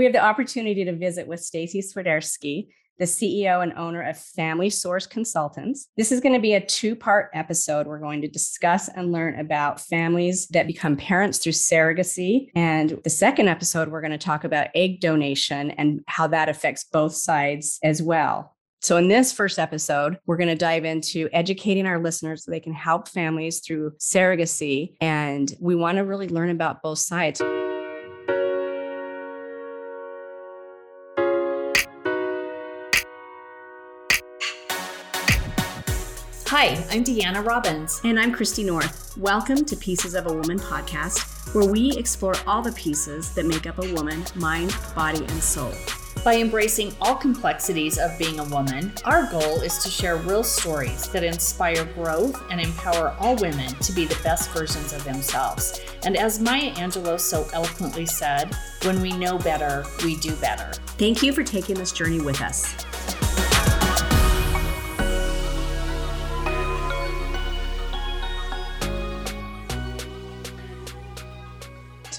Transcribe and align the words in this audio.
We 0.00 0.04
have 0.04 0.14
the 0.14 0.24
opportunity 0.24 0.82
to 0.86 0.96
visit 0.96 1.28
with 1.28 1.40
Stacy 1.40 1.82
Swiderski, 1.82 2.68
the 2.98 3.04
CEO 3.04 3.62
and 3.62 3.74
owner 3.74 4.00
of 4.00 4.16
Family 4.16 4.70
Source 4.70 5.06
Consultants. 5.06 5.88
This 5.98 6.10
is 6.10 6.22
going 6.22 6.32
to 6.32 6.40
be 6.40 6.54
a 6.54 6.64
two 6.64 6.96
part 6.96 7.28
episode. 7.34 7.86
We're 7.86 7.98
going 7.98 8.22
to 8.22 8.26
discuss 8.26 8.88
and 8.88 9.12
learn 9.12 9.38
about 9.38 9.78
families 9.78 10.46
that 10.52 10.66
become 10.66 10.96
parents 10.96 11.36
through 11.36 11.52
surrogacy. 11.52 12.46
And 12.54 12.98
the 13.04 13.10
second 13.10 13.48
episode, 13.48 13.90
we're 13.90 14.00
going 14.00 14.10
to 14.12 14.16
talk 14.16 14.44
about 14.44 14.68
egg 14.74 15.00
donation 15.00 15.72
and 15.72 16.00
how 16.06 16.26
that 16.28 16.48
affects 16.48 16.84
both 16.84 17.14
sides 17.14 17.78
as 17.82 18.00
well. 18.00 18.56
So, 18.80 18.96
in 18.96 19.08
this 19.08 19.34
first 19.34 19.58
episode, 19.58 20.16
we're 20.24 20.38
going 20.38 20.48
to 20.48 20.54
dive 20.54 20.86
into 20.86 21.28
educating 21.34 21.84
our 21.84 22.02
listeners 22.02 22.46
so 22.46 22.50
they 22.50 22.58
can 22.58 22.72
help 22.72 23.06
families 23.06 23.60
through 23.60 23.90
surrogacy. 23.98 24.96
And 25.02 25.54
we 25.60 25.74
want 25.74 25.98
to 25.98 26.06
really 26.06 26.28
learn 26.28 26.48
about 26.48 26.80
both 26.80 27.00
sides. 27.00 27.42
Hi, 36.52 36.84
I'm 36.90 37.04
Deanna 37.04 37.46
Robbins. 37.46 38.00
And 38.02 38.18
I'm 38.18 38.32
Christy 38.32 38.64
North. 38.64 39.16
Welcome 39.16 39.64
to 39.66 39.76
Pieces 39.76 40.16
of 40.16 40.26
a 40.26 40.32
Woman 40.32 40.58
podcast, 40.58 41.54
where 41.54 41.70
we 41.70 41.96
explore 41.96 42.34
all 42.44 42.60
the 42.60 42.72
pieces 42.72 43.32
that 43.34 43.46
make 43.46 43.68
up 43.68 43.78
a 43.78 43.94
woman 43.94 44.24
mind, 44.34 44.76
body, 44.96 45.20
and 45.20 45.40
soul. 45.40 45.72
By 46.24 46.38
embracing 46.38 46.92
all 47.00 47.14
complexities 47.14 47.98
of 47.98 48.18
being 48.18 48.40
a 48.40 48.44
woman, 48.48 48.92
our 49.04 49.30
goal 49.30 49.60
is 49.60 49.78
to 49.84 49.90
share 49.90 50.16
real 50.16 50.42
stories 50.42 51.08
that 51.12 51.22
inspire 51.22 51.84
growth 51.84 52.42
and 52.50 52.60
empower 52.60 53.14
all 53.20 53.36
women 53.36 53.72
to 53.74 53.92
be 53.92 54.04
the 54.04 54.20
best 54.24 54.50
versions 54.50 54.92
of 54.92 55.04
themselves. 55.04 55.80
And 56.02 56.16
as 56.16 56.40
Maya 56.40 56.72
Angelou 56.72 57.20
so 57.20 57.46
eloquently 57.52 58.06
said, 58.06 58.52
when 58.82 59.00
we 59.00 59.12
know 59.12 59.38
better, 59.38 59.84
we 60.04 60.16
do 60.16 60.34
better. 60.34 60.72
Thank 60.98 61.22
you 61.22 61.32
for 61.32 61.44
taking 61.44 61.76
this 61.76 61.92
journey 61.92 62.20
with 62.20 62.42
us. 62.42 62.74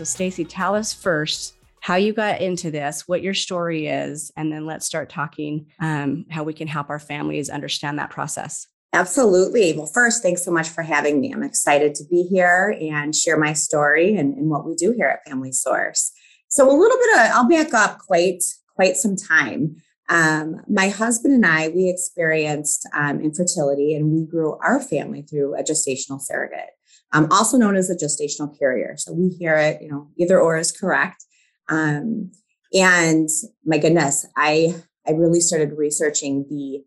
So, 0.02 0.05
Stacy, 0.05 0.45
tell 0.45 0.73
us 0.73 0.95
first 0.95 1.53
how 1.80 1.94
you 1.94 2.11
got 2.11 2.41
into 2.41 2.71
this, 2.71 3.07
what 3.07 3.21
your 3.21 3.35
story 3.35 3.85
is, 3.85 4.31
and 4.35 4.52
then 4.52 4.66
let's 4.66 4.83
start 4.83 5.11
talking 5.11 5.67
um, 5.80 6.25
how 6.27 6.41
we 6.41 6.53
can 6.53 6.67
help 6.67 6.89
our 6.89 6.97
families 6.97 7.52
understand 7.52 7.99
that 7.99 8.09
process. 8.09 8.66
Absolutely. 8.93 9.73
Well, 9.73 9.85
first, 9.85 10.23
thanks 10.23 10.43
so 10.43 10.49
much 10.49 10.69
for 10.69 10.81
having 10.81 11.21
me. 11.21 11.31
I'm 11.31 11.43
excited 11.43 11.93
to 11.93 12.03
be 12.09 12.23
here 12.23 12.75
and 12.81 13.16
share 13.16 13.38
my 13.38 13.53
story 13.53 14.16
and, 14.17 14.35
and 14.35 14.49
what 14.49 14.66
we 14.66 14.73
do 14.73 14.91
here 14.91 15.05
at 15.05 15.30
Family 15.30 15.52
Source. 15.52 16.11
So, 16.47 16.67
a 16.67 16.73
little 16.75 16.97
bit 16.97 17.17
of, 17.17 17.31
I'll 17.36 17.47
back 17.47 17.71
up 17.75 17.99
quite 17.99 18.43
quite 18.75 18.97
some 18.97 19.15
time. 19.15 19.75
Um, 20.09 20.63
my 20.67 20.89
husband 20.89 21.36
and 21.36 21.45
I, 21.45 21.67
we 21.67 21.91
experienced 21.91 22.89
um, 22.95 23.21
infertility 23.21 23.93
and 23.93 24.11
we 24.11 24.25
grew 24.25 24.58
our 24.63 24.81
family 24.81 25.21
through 25.21 25.59
a 25.59 25.61
gestational 25.61 26.19
surrogate 26.19 26.71
um, 27.14 27.28
also 27.31 27.58
known 27.58 27.76
as 27.76 27.90
a 27.90 27.95
gestational 27.95 28.58
carrier. 28.58 28.95
So 28.98 29.14
we 29.14 29.30
hear 29.30 29.56
it, 29.56 29.81
you 29.81 29.90
know, 29.90 30.08
either 30.17 30.40
or 30.40 30.58
is 30.58 30.72
correct. 30.72 31.26
Um, 31.70 32.31
and 32.73 33.30
my 33.66 33.78
goodness, 33.78 34.26
I 34.36 34.76
I 35.08 35.12
really 35.12 35.42
started 35.42 35.78
researching 35.78 36.45
the 36.50 36.84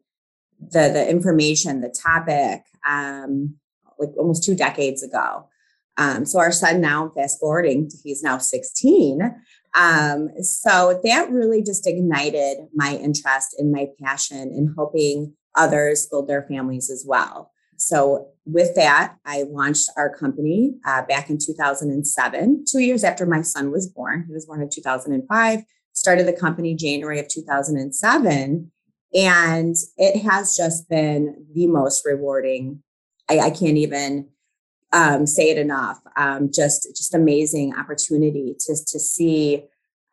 the 0.61 0.92
the 0.92 1.08
information, 1.08 1.80
the 1.80 1.89
topic, 1.89 2.62
um, 2.89 3.56
like 3.98 4.11
almost 4.19 4.45
two 4.45 4.55
decades 4.55 5.02
ago. 5.02 5.48
Um, 5.97 6.25
so 6.25 6.39
our 6.39 6.52
son 6.52 6.80
now, 6.80 7.12
fast 7.14 7.39
forwarding, 7.39 7.89
he's 8.02 8.22
now 8.22 8.39
16. 8.39 9.20
Um, 9.77 10.28
so 10.42 11.00
that 11.05 11.30
really 11.30 11.62
just 11.62 11.86
ignited 11.86 12.58
my 12.75 12.97
interest 12.97 13.55
and 13.58 13.70
my 13.70 13.86
passion 14.02 14.52
in 14.52 14.75
helping 14.77 15.34
others 15.55 16.06
build 16.11 16.28
their 16.28 16.42
families 16.42 16.91
as 16.91 17.05
well. 17.06 17.52
So, 17.77 18.28
with 18.47 18.75
that, 18.75 19.17
I 19.24 19.45
launched 19.45 19.90
our 19.96 20.14
company 20.14 20.74
uh, 20.86 21.02
back 21.07 21.30
in 21.30 21.39
2007, 21.39 22.64
two 22.70 22.80
years 22.80 23.02
after 23.02 23.24
my 23.24 23.40
son 23.40 23.70
was 23.70 23.89
born. 23.89 24.24
He 24.27 24.35
was 24.35 24.45
born 24.45 24.61
in 24.61 24.68
2005, 24.68 25.62
started 25.92 26.27
the 26.27 26.33
company 26.33 26.74
January 26.74 27.18
of 27.18 27.29
2007. 27.29 28.70
And 29.14 29.77
it 29.96 30.23
has 30.23 30.57
just 30.57 30.89
been 30.90 31.46
the 31.55 31.67
most 31.68 32.05
rewarding. 32.05 32.83
I, 33.30 33.39
I 33.39 33.51
can't 33.51 33.79
even 33.79 34.29
um, 34.92 35.27
say 35.27 35.51
it 35.51 35.58
enough. 35.58 36.01
Um, 36.17 36.51
just, 36.52 36.89
just 36.95 37.14
amazing 37.14 37.74
opportunity 37.77 38.57
to, 38.61 38.74
to 38.74 38.98
see 38.98 39.64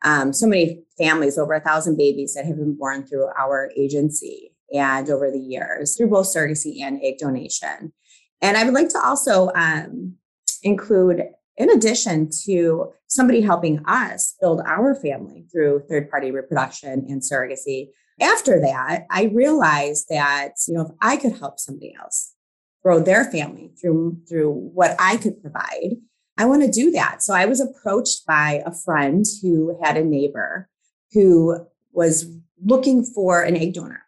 um, 0.04 0.32
so 0.32 0.46
many 0.46 0.82
families, 0.96 1.38
over 1.38 1.54
a 1.54 1.60
thousand 1.60 1.96
babies 1.96 2.34
that 2.34 2.46
have 2.46 2.56
been 2.56 2.76
born 2.76 3.06
through 3.06 3.28
our 3.38 3.70
agency 3.76 4.51
and 4.74 5.08
over 5.10 5.30
the 5.30 5.38
years 5.38 5.96
through 5.96 6.08
both 6.08 6.26
surrogacy 6.26 6.80
and 6.82 7.00
egg 7.02 7.18
donation. 7.18 7.92
And 8.40 8.56
I 8.56 8.64
would 8.64 8.74
like 8.74 8.88
to 8.90 9.00
also 9.02 9.50
um, 9.54 10.16
include, 10.62 11.22
in 11.56 11.70
addition 11.70 12.30
to 12.44 12.92
somebody 13.06 13.40
helping 13.40 13.84
us 13.86 14.34
build 14.40 14.60
our 14.66 14.94
family 14.94 15.46
through 15.52 15.84
third 15.88 16.10
party 16.10 16.30
reproduction 16.30 17.06
and 17.08 17.22
surrogacy, 17.22 17.88
after 18.20 18.60
that, 18.60 19.06
I 19.10 19.24
realized 19.24 20.06
that, 20.10 20.54
you 20.68 20.74
know, 20.74 20.82
if 20.82 20.90
I 21.00 21.16
could 21.16 21.38
help 21.38 21.58
somebody 21.58 21.94
else 22.00 22.34
grow 22.82 23.00
their 23.00 23.24
family 23.24 23.72
through, 23.80 24.18
through 24.28 24.52
what 24.52 24.96
I 24.98 25.16
could 25.16 25.40
provide, 25.40 25.96
I 26.36 26.46
want 26.46 26.62
to 26.62 26.70
do 26.70 26.90
that. 26.92 27.22
So 27.22 27.34
I 27.34 27.46
was 27.46 27.60
approached 27.60 28.26
by 28.26 28.62
a 28.66 28.72
friend 28.72 29.24
who 29.40 29.78
had 29.82 29.96
a 29.96 30.04
neighbor 30.04 30.68
who 31.12 31.66
was 31.92 32.26
looking 32.64 33.04
for 33.04 33.42
an 33.42 33.56
egg 33.56 33.74
donor 33.74 34.02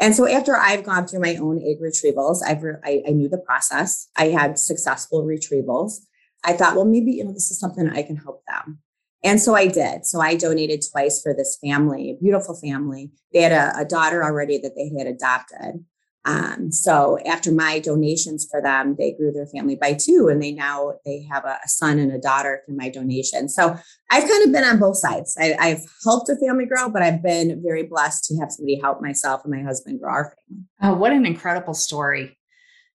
and 0.00 0.14
so 0.14 0.28
after 0.28 0.56
I've 0.56 0.84
gone 0.84 1.06
through 1.06 1.20
my 1.20 1.36
own 1.36 1.60
egg 1.62 1.80
retrievals, 1.80 2.38
I've 2.46 2.62
re- 2.62 2.80
I, 2.84 3.02
I 3.08 3.10
knew 3.10 3.28
the 3.28 3.38
process. 3.38 4.08
I 4.16 4.26
had 4.26 4.58
successful 4.58 5.24
retrievals. 5.24 5.98
I 6.44 6.54
thought, 6.54 6.74
well, 6.74 6.84
maybe 6.84 7.12
you 7.12 7.24
know 7.24 7.32
this 7.32 7.50
is 7.50 7.58
something 7.58 7.88
I 7.88 8.02
can 8.02 8.16
help 8.16 8.42
them. 8.46 8.80
And 9.24 9.40
so 9.40 9.54
I 9.54 9.68
did. 9.68 10.04
So 10.04 10.20
I 10.20 10.34
donated 10.34 10.82
twice 10.90 11.22
for 11.22 11.32
this 11.32 11.56
family, 11.64 12.10
a 12.10 12.20
beautiful 12.20 12.56
family. 12.56 13.12
They 13.32 13.42
had 13.42 13.52
a, 13.52 13.72
a 13.78 13.84
daughter 13.84 14.24
already 14.24 14.58
that 14.58 14.74
they 14.74 14.90
had 14.98 15.06
adopted. 15.06 15.84
Um, 16.24 16.70
so 16.70 17.18
after 17.26 17.50
my 17.50 17.80
donations 17.80 18.46
for 18.48 18.62
them, 18.62 18.94
they 18.96 19.12
grew 19.12 19.32
their 19.32 19.46
family 19.46 19.74
by 19.74 19.94
two, 19.94 20.28
and 20.30 20.40
they 20.40 20.52
now 20.52 20.94
they 21.04 21.26
have 21.30 21.44
a, 21.44 21.58
a 21.64 21.68
son 21.68 21.98
and 21.98 22.12
a 22.12 22.18
daughter 22.18 22.62
through 22.64 22.76
my 22.76 22.88
donation. 22.88 23.48
So 23.48 23.76
I've 24.10 24.28
kind 24.28 24.44
of 24.46 24.52
been 24.52 24.64
on 24.64 24.78
both 24.78 24.98
sides. 24.98 25.36
I, 25.38 25.66
have 25.66 25.82
helped 26.04 26.28
a 26.28 26.36
family 26.36 26.66
grow, 26.66 26.88
but 26.90 27.02
I've 27.02 27.22
been 27.22 27.60
very 27.62 27.82
blessed 27.82 28.24
to 28.26 28.36
have 28.38 28.52
somebody 28.52 28.78
help 28.80 29.00
myself 29.00 29.42
and 29.44 29.52
my 29.52 29.62
husband 29.62 30.00
grow 30.00 30.12
our 30.12 30.24
family. 30.24 30.64
Oh, 30.82 30.94
what 30.94 31.12
an 31.12 31.26
incredible 31.26 31.74
story! 31.74 32.38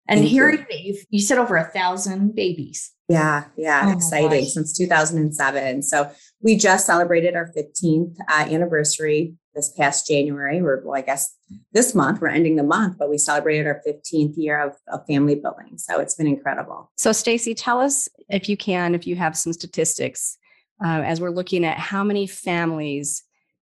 And 0.07 0.21
Thank 0.21 0.29
hearing 0.29 0.59
you. 0.59 0.65
that 0.69 0.79
you 0.79 0.97
you 1.09 1.19
said 1.19 1.37
over 1.37 1.57
a 1.57 1.65
thousand 1.65 2.33
babies. 2.33 2.93
Yeah, 3.09 3.45
yeah, 3.57 3.85
oh 3.87 3.91
exciting 3.91 4.45
since 4.45 4.77
2007. 4.77 5.81
So 5.81 6.11
we 6.41 6.55
just 6.55 6.85
celebrated 6.85 7.35
our 7.35 7.51
15th 7.57 8.15
uh, 8.29 8.47
anniversary 8.49 9.35
this 9.57 9.73
past 9.73 10.07
January, 10.07 10.59
or 10.61 10.81
well, 10.85 10.95
I 10.95 11.01
guess 11.01 11.35
this 11.73 11.93
month, 11.93 12.21
we're 12.21 12.29
ending 12.29 12.55
the 12.55 12.63
month, 12.63 12.97
but 12.97 13.09
we 13.09 13.17
celebrated 13.17 13.67
our 13.67 13.81
15th 13.85 14.35
year 14.37 14.61
of, 14.61 14.75
of 14.87 15.05
family 15.05 15.35
building. 15.35 15.77
So 15.77 15.99
it's 15.99 16.15
been 16.15 16.27
incredible. 16.27 16.91
So, 16.95 17.11
Stacy, 17.11 17.53
tell 17.53 17.81
us 17.81 18.07
if 18.29 18.47
you 18.47 18.55
can, 18.55 18.95
if 18.95 19.05
you 19.05 19.17
have 19.17 19.37
some 19.37 19.51
statistics, 19.51 20.37
uh, 20.83 21.01
as 21.01 21.19
we're 21.19 21.31
looking 21.31 21.65
at 21.65 21.77
how 21.77 22.03
many 22.03 22.27
families 22.27 23.23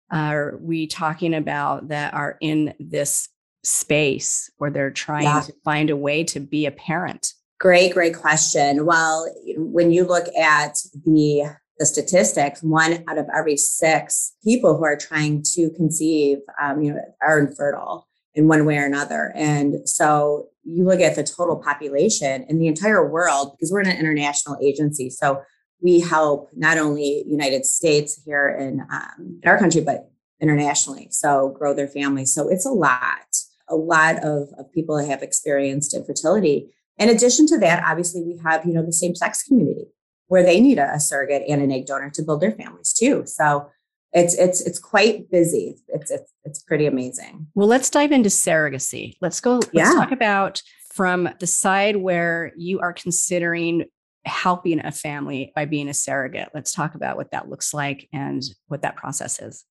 are 0.09 0.57
we 0.59 0.87
talking 0.87 1.33
about 1.33 1.89
that 1.89 2.13
are 2.13 2.37
in 2.41 2.73
this 2.79 3.29
space 3.63 4.49
where 4.57 4.71
they're 4.71 4.91
trying 4.91 5.23
yeah. 5.23 5.41
to 5.41 5.53
find 5.63 5.89
a 5.89 5.97
way 5.97 6.23
to 6.23 6.39
be 6.39 6.65
a 6.65 6.71
parent? 6.71 7.33
Great, 7.59 7.93
great 7.93 8.15
question. 8.15 8.85
Well, 8.85 9.31
when 9.55 9.91
you 9.91 10.03
look 10.03 10.27
at 10.35 10.77
the 11.05 11.55
the 11.81 11.85
statistics, 11.87 12.61
one 12.61 13.03
out 13.07 13.17
of 13.17 13.25
every 13.35 13.57
six 13.57 14.35
people 14.43 14.77
who 14.77 14.85
are 14.85 14.95
trying 14.95 15.41
to 15.41 15.71
conceive, 15.71 16.37
um, 16.61 16.83
you 16.83 16.93
know, 16.93 17.01
are 17.23 17.39
infertile 17.39 18.07
in 18.35 18.47
one 18.47 18.67
way 18.67 18.77
or 18.77 18.85
another. 18.85 19.33
And 19.33 19.89
so 19.89 20.49
you 20.63 20.85
look 20.85 20.99
at 21.01 21.15
the 21.15 21.23
total 21.23 21.55
population 21.55 22.45
in 22.47 22.59
the 22.59 22.67
entire 22.67 23.09
world, 23.09 23.53
because 23.53 23.71
we're 23.71 23.79
an 23.81 23.97
international 23.97 24.59
agency. 24.61 25.09
So 25.09 25.41
we 25.81 26.01
help 26.01 26.51
not 26.55 26.77
only 26.77 27.23
United 27.25 27.65
States 27.65 28.21
here 28.23 28.47
in, 28.47 28.81
um, 28.81 29.39
in 29.41 29.49
our 29.49 29.57
country, 29.57 29.81
but 29.81 30.11
internationally. 30.39 31.07
So 31.09 31.49
grow 31.57 31.73
their 31.73 31.87
families. 31.87 32.31
So 32.31 32.47
it's 32.47 32.67
a 32.67 32.71
lot, 32.71 33.25
a 33.67 33.75
lot 33.75 34.17
of, 34.17 34.49
of 34.59 34.71
people 34.71 34.99
have 34.99 35.23
experienced 35.23 35.95
infertility. 35.95 36.69
In 36.99 37.09
addition 37.09 37.47
to 37.47 37.57
that, 37.57 37.83
obviously 37.83 38.21
we 38.21 38.39
have, 38.43 38.67
you 38.67 38.73
know, 38.73 38.85
the 38.85 38.93
same 38.93 39.15
sex 39.15 39.41
community 39.41 39.87
where 40.31 40.43
they 40.43 40.61
need 40.61 40.79
a, 40.79 40.93
a 40.93 40.99
surrogate 40.99 41.43
and 41.49 41.61
an 41.61 41.73
egg 41.73 41.85
donor 41.85 42.09
to 42.09 42.23
build 42.23 42.39
their 42.39 42.53
families 42.53 42.93
too. 42.93 43.21
So 43.25 43.69
it's 44.13 44.33
it's 44.35 44.61
it's 44.61 44.79
quite 44.79 45.29
busy. 45.29 45.75
It's 45.89 46.09
it's 46.09 46.31
it's 46.45 46.63
pretty 46.63 46.85
amazing. 46.85 47.47
Well, 47.53 47.67
let's 47.67 47.89
dive 47.89 48.13
into 48.13 48.29
surrogacy. 48.29 49.17
Let's 49.19 49.41
go. 49.41 49.55
Let's 49.55 49.69
yeah. 49.73 49.93
talk 49.93 50.13
about 50.13 50.61
from 50.93 51.27
the 51.41 51.47
side 51.47 51.97
where 51.97 52.53
you 52.55 52.79
are 52.79 52.93
considering 52.93 53.83
helping 54.23 54.79
a 54.79 54.93
family 54.93 55.51
by 55.53 55.65
being 55.65 55.89
a 55.89 55.93
surrogate. 55.93 56.47
Let's 56.53 56.71
talk 56.71 56.95
about 56.95 57.17
what 57.17 57.31
that 57.31 57.49
looks 57.49 57.73
like 57.73 58.07
and 58.13 58.41
what 58.67 58.83
that 58.83 58.95
process 58.95 59.37
is. 59.41 59.65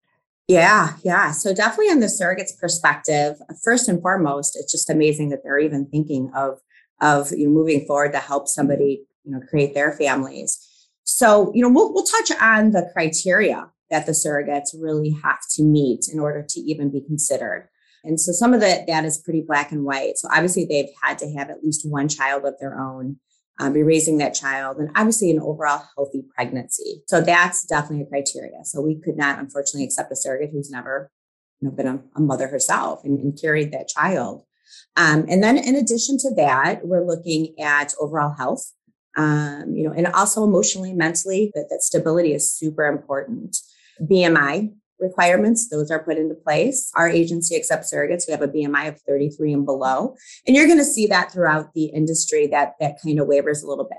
Yeah, 0.47 0.93
yeah. 1.03 1.31
So 1.31 1.55
definitely 1.55 1.91
on 1.91 2.01
the 2.01 2.09
surrogate's 2.11 2.53
perspective, 2.53 3.37
first 3.65 3.89
and 3.89 4.03
foremost, 4.03 4.57
it's 4.57 4.73
just 4.73 4.91
amazing 4.91 5.31
that 5.31 5.39
they're 5.43 5.59
even 5.59 5.87
thinking 5.87 6.31
of 6.35 6.59
of 7.01 7.33
you 7.33 7.47
know 7.47 7.51
moving 7.51 7.87
forward 7.87 8.13
to 8.13 8.19
help 8.19 8.47
somebody 8.47 9.07
you 9.25 9.33
know 9.33 9.41
create 9.49 9.75
their 9.75 9.93
families. 9.93 10.67
So 11.05 11.53
you 11.55 11.63
know 11.63 11.71
we'll 11.71 11.93
we'll 11.93 12.05
touch 12.05 12.31
on 12.41 12.71
the 12.71 12.89
criteria 12.93 13.71
that 13.91 14.07
the 14.07 14.13
surrogates 14.13 14.71
really 14.79 15.11
have 15.23 15.41
to 15.57 15.63
meet 15.63 16.07
in 16.13 16.19
order 16.19 16.45
to 16.49 16.61
even 16.61 16.91
be 16.91 17.01
considered. 17.01 17.69
And 18.05 18.19
so 18.21 18.33
some 18.33 18.55
of 18.55 18.61
the 18.61 18.85
that 18.87 19.05
is 19.05 19.19
pretty 19.19 19.43
black 19.47 19.73
and 19.73 19.85
white. 19.85 20.17
So 20.17 20.29
obviously 20.33 20.65
they've 20.65 20.91
had 21.03 21.19
to 21.19 21.33
have 21.33 21.51
at 21.51 21.63
least 21.63 21.89
one 21.89 22.09
child 22.09 22.45
of 22.45 22.55
their 22.59 22.81
own, 22.81 23.17
um, 23.59 23.73
be 23.73 23.83
raising 23.83 24.19
that 24.19 24.35
child, 24.35 24.79
and 24.79 24.91
obviously 24.97 25.31
an 25.31 25.41
overall 25.41 25.85
healthy 25.97 26.25
pregnancy. 26.35 27.03
So 27.09 27.21
that's 27.21 27.67
definitely 27.67 28.05
a 28.05 28.09
criteria. 28.09 28.65
So 28.65 28.81
we 28.81 29.01
could 29.01 29.17
not 29.17 29.39
unfortunately 29.39 29.85
accept 29.85 30.13
a 30.13 30.17
surrogate 30.17 30.51
who's 30.53 30.71
never 30.71 31.11
you 31.61 31.69
know, 31.69 31.75
been 31.75 31.87
a, 31.87 32.01
a 32.17 32.21
mother 32.21 32.49
herself 32.49 33.05
and, 33.05 33.19
and, 33.21 33.39
carried 33.39 33.73
that 33.73 33.89
child. 33.89 34.45
Um, 34.97 35.27
and 35.29 35.43
then 35.43 35.59
in 35.59 35.77
addition 35.77 36.17
to 36.19 36.35
that, 36.37 36.87
we're 36.87 37.05
looking 37.05 37.55
at 37.61 37.93
overall 38.01 38.33
health. 38.33 38.73
Um, 39.17 39.75
you 39.75 39.85
know, 39.85 39.93
and 39.93 40.07
also 40.09 40.45
emotionally, 40.45 40.93
mentally, 40.93 41.51
that, 41.55 41.67
that 41.71 41.83
stability 41.83 42.33
is 42.33 42.53
super 42.53 42.85
important. 42.85 43.57
BMI, 44.01 44.73
requirements, 45.01 45.69
those 45.69 45.91
are 45.91 46.03
put 46.03 46.17
into 46.17 46.35
place. 46.35 46.91
Our 46.95 47.09
agency 47.09 47.57
accepts 47.57 47.93
surrogates 47.93 48.27
who 48.27 48.33
have 48.33 48.43
a 48.43 48.49
BMI 48.49 48.89
of 48.89 49.01
33 49.03 49.53
and 49.53 49.65
below. 49.65 50.17
And 50.47 50.57
you're 50.57 50.67
going 50.67 50.79
to 50.79 50.85
see 50.85 51.07
that 51.09 51.33
throughout 51.33 51.75
the 51.75 51.87
industry 51.87 52.47
that 52.49 52.75
that 52.81 52.97
kind 53.03 53.19
of 53.19 53.27
wavers 53.27 53.63
a 53.63 53.69
little 53.69 53.89
bit. 53.89 53.99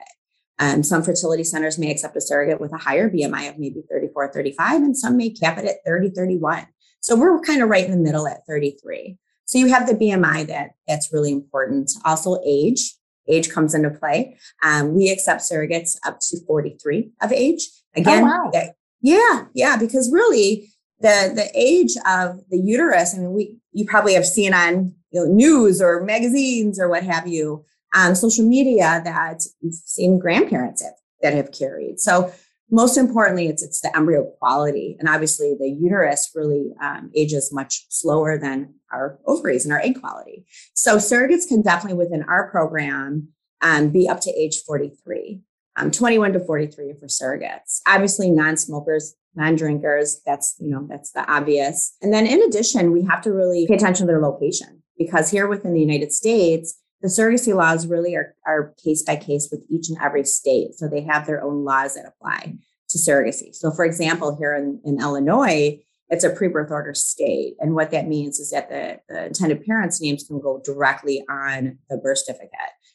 Um, 0.60 0.84
some 0.84 1.02
fertility 1.02 1.44
centers 1.44 1.80
may 1.80 1.90
accept 1.90 2.16
a 2.16 2.22
surrogate 2.22 2.62
with 2.62 2.72
a 2.72 2.78
higher 2.78 3.10
BMI 3.10 3.50
of 3.50 3.58
maybe 3.58 3.82
34, 3.90 4.32
35, 4.32 4.84
and 4.84 4.98
some 4.98 5.18
may 5.18 5.32
cap 5.32 5.58
it 5.58 5.66
at 5.66 5.78
30, 5.86 6.12
31. 6.12 6.68
So 7.00 7.16
we're 7.16 7.40
kind 7.42 7.64
of 7.64 7.70
right 7.70 7.84
in 7.84 7.92
the 7.92 7.98
middle 7.98 8.28
at 8.28 8.46
33. 8.48 9.18
So 9.46 9.58
you 9.58 9.68
have 9.70 9.88
the 9.88 9.96
BMI 9.96 10.48
that 10.48 10.72
that's 10.88 11.12
really 11.12 11.32
important. 11.32 11.92
Also 12.06 12.40
age, 12.46 12.94
age 13.32 13.50
comes 13.50 13.74
into 13.74 13.90
play. 13.90 14.38
Um, 14.64 14.96
we 14.96 15.10
accept 15.10 15.42
surrogates 15.42 15.98
up 16.06 16.20
to 16.30 16.38
43 16.46 17.12
of 17.22 17.32
age. 17.32 17.70
Again, 17.96 18.24
oh, 18.24 18.52
wow. 18.54 18.72
yeah, 19.02 19.46
yeah, 19.54 19.78
because 19.78 20.12
really 20.12 20.70
the 21.00 21.32
the 21.36 21.50
age 21.54 21.96
of 22.08 22.40
the 22.50 22.58
uterus. 22.58 23.16
I 23.16 23.20
mean, 23.20 23.34
we 23.34 23.58
you 23.74 23.86
probably 23.86 24.14
have 24.14 24.26
seen 24.26 24.54
on 24.54 24.94
you 25.12 25.26
know, 25.26 25.32
news 25.32 25.82
or 25.82 26.04
magazines 26.04 26.80
or 26.80 26.88
what 26.90 27.04
have 27.04 27.28
you 27.28 27.66
on 27.94 28.16
social 28.16 28.48
media 28.48 29.02
that 29.04 29.42
you've 29.60 29.76
seen 29.86 30.18
grandparents 30.18 30.82
have, 30.82 30.94
that 31.22 31.34
have 31.34 31.52
carried. 31.52 32.00
So 32.00 32.32
most 32.72 32.98
importantly, 32.98 33.48
it's 33.48 33.62
it's 33.62 33.82
the 33.82 33.96
embryo 33.96 34.24
quality, 34.40 34.96
and 35.00 35.10
obviously 35.10 35.56
the 35.60 35.70
uterus 35.70 36.32
really 36.34 36.72
um, 36.82 37.12
ages 37.16 37.52
much 37.54 37.86
slower 37.90 38.38
than 38.38 38.76
our 38.92 39.20
ovaries 39.28 39.66
and 39.66 39.74
our 39.74 39.82
egg 39.82 40.00
quality. 40.00 40.46
So 40.74 40.98
surrogates 40.98 41.48
can 41.48 41.62
definitely 41.62 41.98
within 41.98 42.24
our 42.24 42.50
program 42.50 43.30
um, 43.62 43.90
be 43.90 44.08
up 44.10 44.22
to 44.22 44.32
age 44.32 44.60
43. 44.66 45.42
Um, 45.78 45.90
21 45.90 46.34
to 46.34 46.40
43 46.42 46.94
for 47.00 47.08
surrogates. 47.08 47.80
Obviously, 47.88 48.30
non-smokers 48.30 49.16
non-drinkers 49.36 50.22
that's 50.26 50.56
you 50.60 50.70
know 50.70 50.86
that's 50.90 51.12
the 51.12 51.32
obvious 51.32 51.96
and 52.02 52.14
then 52.14 52.28
in 52.28 52.42
addition 52.44 52.92
we 52.92 53.04
have 53.04 53.22
to 53.22 53.32
really 53.32 53.66
pay 53.66 53.76
attention 53.76 54.06
to 54.06 54.12
their 54.12 54.22
location 54.22 54.84
because 54.98 55.32
here 55.32 55.48
within 55.48 55.74
the 55.74 55.80
united 55.80 56.12
states 56.12 56.81
the 57.02 57.08
surrogacy 57.08 57.56
laws 57.56 57.88
really 57.88 58.16
are, 58.16 58.36
are 58.46 58.74
case 58.84 59.04
by 59.04 59.16
case 59.16 59.50
with 59.52 59.66
each 59.70 59.90
and 59.90 59.98
every 60.02 60.24
state 60.24 60.74
so 60.76 60.88
they 60.88 61.02
have 61.02 61.26
their 61.26 61.44
own 61.44 61.64
laws 61.64 61.96
that 61.96 62.06
apply 62.06 62.56
to 62.90 62.98
surrogacy 62.98 63.54
so 63.54 63.72
for 63.72 63.86
example 63.86 64.38
here 64.38 64.56
in, 64.56 64.82
in 64.86 65.00
illinois 65.02 65.80
it's 66.10 66.26
a 66.26 66.30
pre-birth 66.30 66.72
order 66.72 66.94
state 66.94 67.56
and 67.60 67.74
what 67.74 67.92
that 67.92 68.08
means 68.08 68.40
is 68.40 68.52
that 68.52 68.70
the, 68.70 69.00
the 69.10 69.28
intended 69.28 69.66
parents 69.66 70.02
names 70.02 70.24
can 70.24 70.40
go 70.40 70.62
directly 70.64 71.24
on 71.30 71.78
the 71.90 71.98
birth 71.98 72.20
certificate 72.20 72.52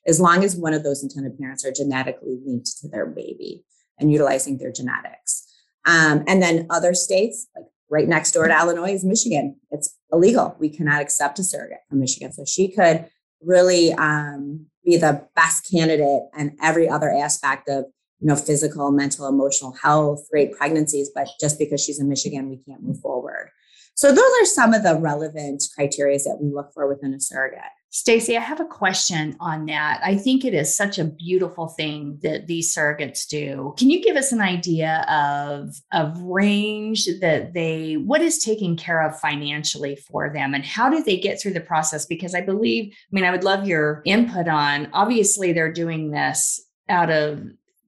as 0.07 0.21
long 0.21 0.45
as 0.45 0.57
one 0.57 0.75
of 0.75 0.85
those 0.85 1.03
intended 1.03 1.39
parents 1.39 1.65
are 1.65 1.73
genetically 1.73 2.39
linked 2.45 2.79
to 2.81 2.89
their 2.89 3.07
baby 3.07 3.65
and 3.99 4.13
utilizing 4.13 4.59
their 4.59 4.73
genetics 4.73 5.47
um, 5.87 6.25
and 6.27 6.43
then 6.43 6.67
other 6.69 6.95
states, 6.95 7.47
like 7.55 7.67
right 7.89 8.09
next 8.09 8.33
door 8.33 8.49
to 8.49 8.55
Illinois, 8.55 8.93
is 8.93 9.05
Michigan. 9.05 9.57
It's 9.71 9.97
illegal. 10.13 10.57
We 10.59 10.69
cannot 10.69 11.01
accept 11.01 11.39
a 11.39 11.45
surrogate 11.45 11.79
from 11.89 12.01
Michigan. 12.01 12.33
So 12.33 12.45
she 12.45 12.69
could 12.73 13.09
really 13.43 13.93
um, 13.95 14.67
be 14.85 14.97
the 14.97 15.27
best 15.35 15.69
candidate 15.71 16.23
in 16.39 16.57
every 16.63 16.89
other 16.89 17.11
aspect 17.11 17.69
of 17.69 17.85
you 18.21 18.29
know 18.29 18.37
physical, 18.37 18.91
mental, 18.91 19.27
emotional 19.27 19.73
health, 19.73 20.27
great 20.31 20.53
pregnancies. 20.53 21.11
But 21.15 21.29
just 21.41 21.59
because 21.59 21.83
she's 21.83 22.01
in 22.01 22.09
Michigan, 22.09 22.49
we 22.49 22.57
can't 22.57 22.83
move 22.83 23.01
forward. 23.01 23.51
So 23.95 24.13
those 24.13 24.33
are 24.41 24.45
some 24.45 24.75
of 24.75 24.83
the 24.83 24.99
relevant 24.99 25.63
criteria 25.75 26.19
that 26.19 26.39
we 26.41 26.53
look 26.53 26.73
for 26.75 26.87
within 26.87 27.15
a 27.15 27.21
surrogate. 27.21 27.61
Stacy, 27.91 28.37
I 28.37 28.41
have 28.41 28.61
a 28.61 28.67
question 28.67 29.37
on 29.41 29.67
that. 29.67 30.01
I 30.05 30.17
think 30.17 30.45
it 30.45 30.53
is 30.53 30.77
such 30.77 30.99
a 30.99 31.05
beautiful 31.05 31.69
thing 31.69 32.19
that 32.23 32.47
these 32.47 32.75
surrogates 32.75 33.27
do. 33.27 33.75
Can 33.79 33.91
you 33.91 34.03
give 34.03 34.17
us 34.17 34.33
an 34.33 34.41
idea 34.41 35.05
of 35.09 35.75
of 35.93 36.21
range 36.21 37.07
that 37.21 37.55
they 37.55 37.95
what 37.95 38.21
is 38.21 38.39
taken 38.39 38.77
care 38.77 39.03
of 39.03 39.19
financially 39.19 39.97
for 39.97 40.31
them 40.33 40.53
and 40.55 40.65
how 40.65 40.91
do 40.91 41.03
they 41.03 41.17
get 41.17 41.41
through 41.41 41.53
the 41.53 41.61
process 41.61 42.05
because 42.07 42.35
I 42.35 42.41
believe 42.41 42.93
I 42.93 43.11
mean 43.13 43.25
I 43.25 43.31
would 43.31 43.45
love 43.45 43.67
your 43.67 44.03
input 44.05 44.49
on 44.49 44.89
obviously 44.93 45.53
they're 45.53 45.73
doing 45.73 46.11
this 46.11 46.61
out 46.89 47.11
of 47.11 47.43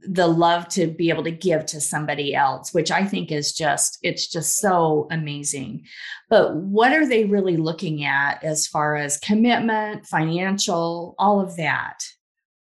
the 0.06 0.27
love 0.27 0.69
to 0.69 0.87
be 0.87 1.11
able 1.11 1.25
to 1.25 1.31
give 1.31 1.67
to 1.67 1.81
somebody 1.81 2.35
else 2.35 2.73
which 2.73 2.91
i 2.91 3.05
think 3.05 3.33
is 3.33 3.53
just 3.53 3.99
it's 4.03 4.27
just 4.27 4.59
so 4.59 5.06
amazing. 5.11 5.85
But 6.29 6.56
what 6.56 6.93
are 6.93 7.06
they 7.06 7.25
really 7.25 7.56
looking 7.56 8.05
at 8.05 8.43
as 8.45 8.67
far 8.67 8.97
as 8.97 9.17
commitment 9.19 10.06
financial 10.06 11.15
all 11.19 11.41
of 11.41 11.56
that? 11.56 12.05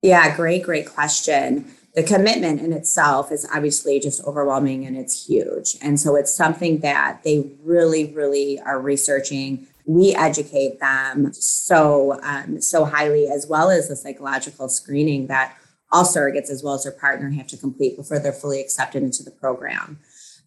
Yeah 0.03 0.35
great 0.37 0.63
great 0.63 0.87
question. 0.87 1.73
The 1.95 2.03
commitment 2.03 2.61
in 2.61 2.73
itself 2.73 3.31
is 3.31 3.47
obviously 3.53 4.01
just 4.01 4.25
overwhelming 4.25 4.87
and 4.87 4.97
it's 4.97 5.27
huge. 5.27 5.77
And 5.83 6.01
so 6.01 6.17
it's 6.17 6.35
something 6.35 6.81
that 6.81 7.23
they 7.25 7.51
really 7.63 8.13
really 8.13 8.61
are 8.61 8.81
researching. 8.81 9.67
We 9.85 10.15
educate 10.15 10.79
them 10.81 11.33
so 11.33 12.21
um, 12.23 12.61
so 12.61 12.85
highly 12.85 13.29
as 13.29 13.47
well 13.47 13.71
as 13.71 13.89
the 13.89 13.97
psychological 13.97 14.69
screening 14.69 15.27
that 15.27 15.57
all 15.93 16.05
surrogates 16.05 16.51
as 16.51 16.63
well 16.65 16.75
as 16.75 16.85
their 16.85 16.93
partner 16.93 17.31
have 17.31 17.47
to 17.49 17.57
complete 17.57 17.97
before 17.97 18.19
they're 18.19 18.33
fully 18.33 18.61
accepted 18.61 19.03
into 19.03 19.23
the 19.23 19.31
program. 19.31 19.99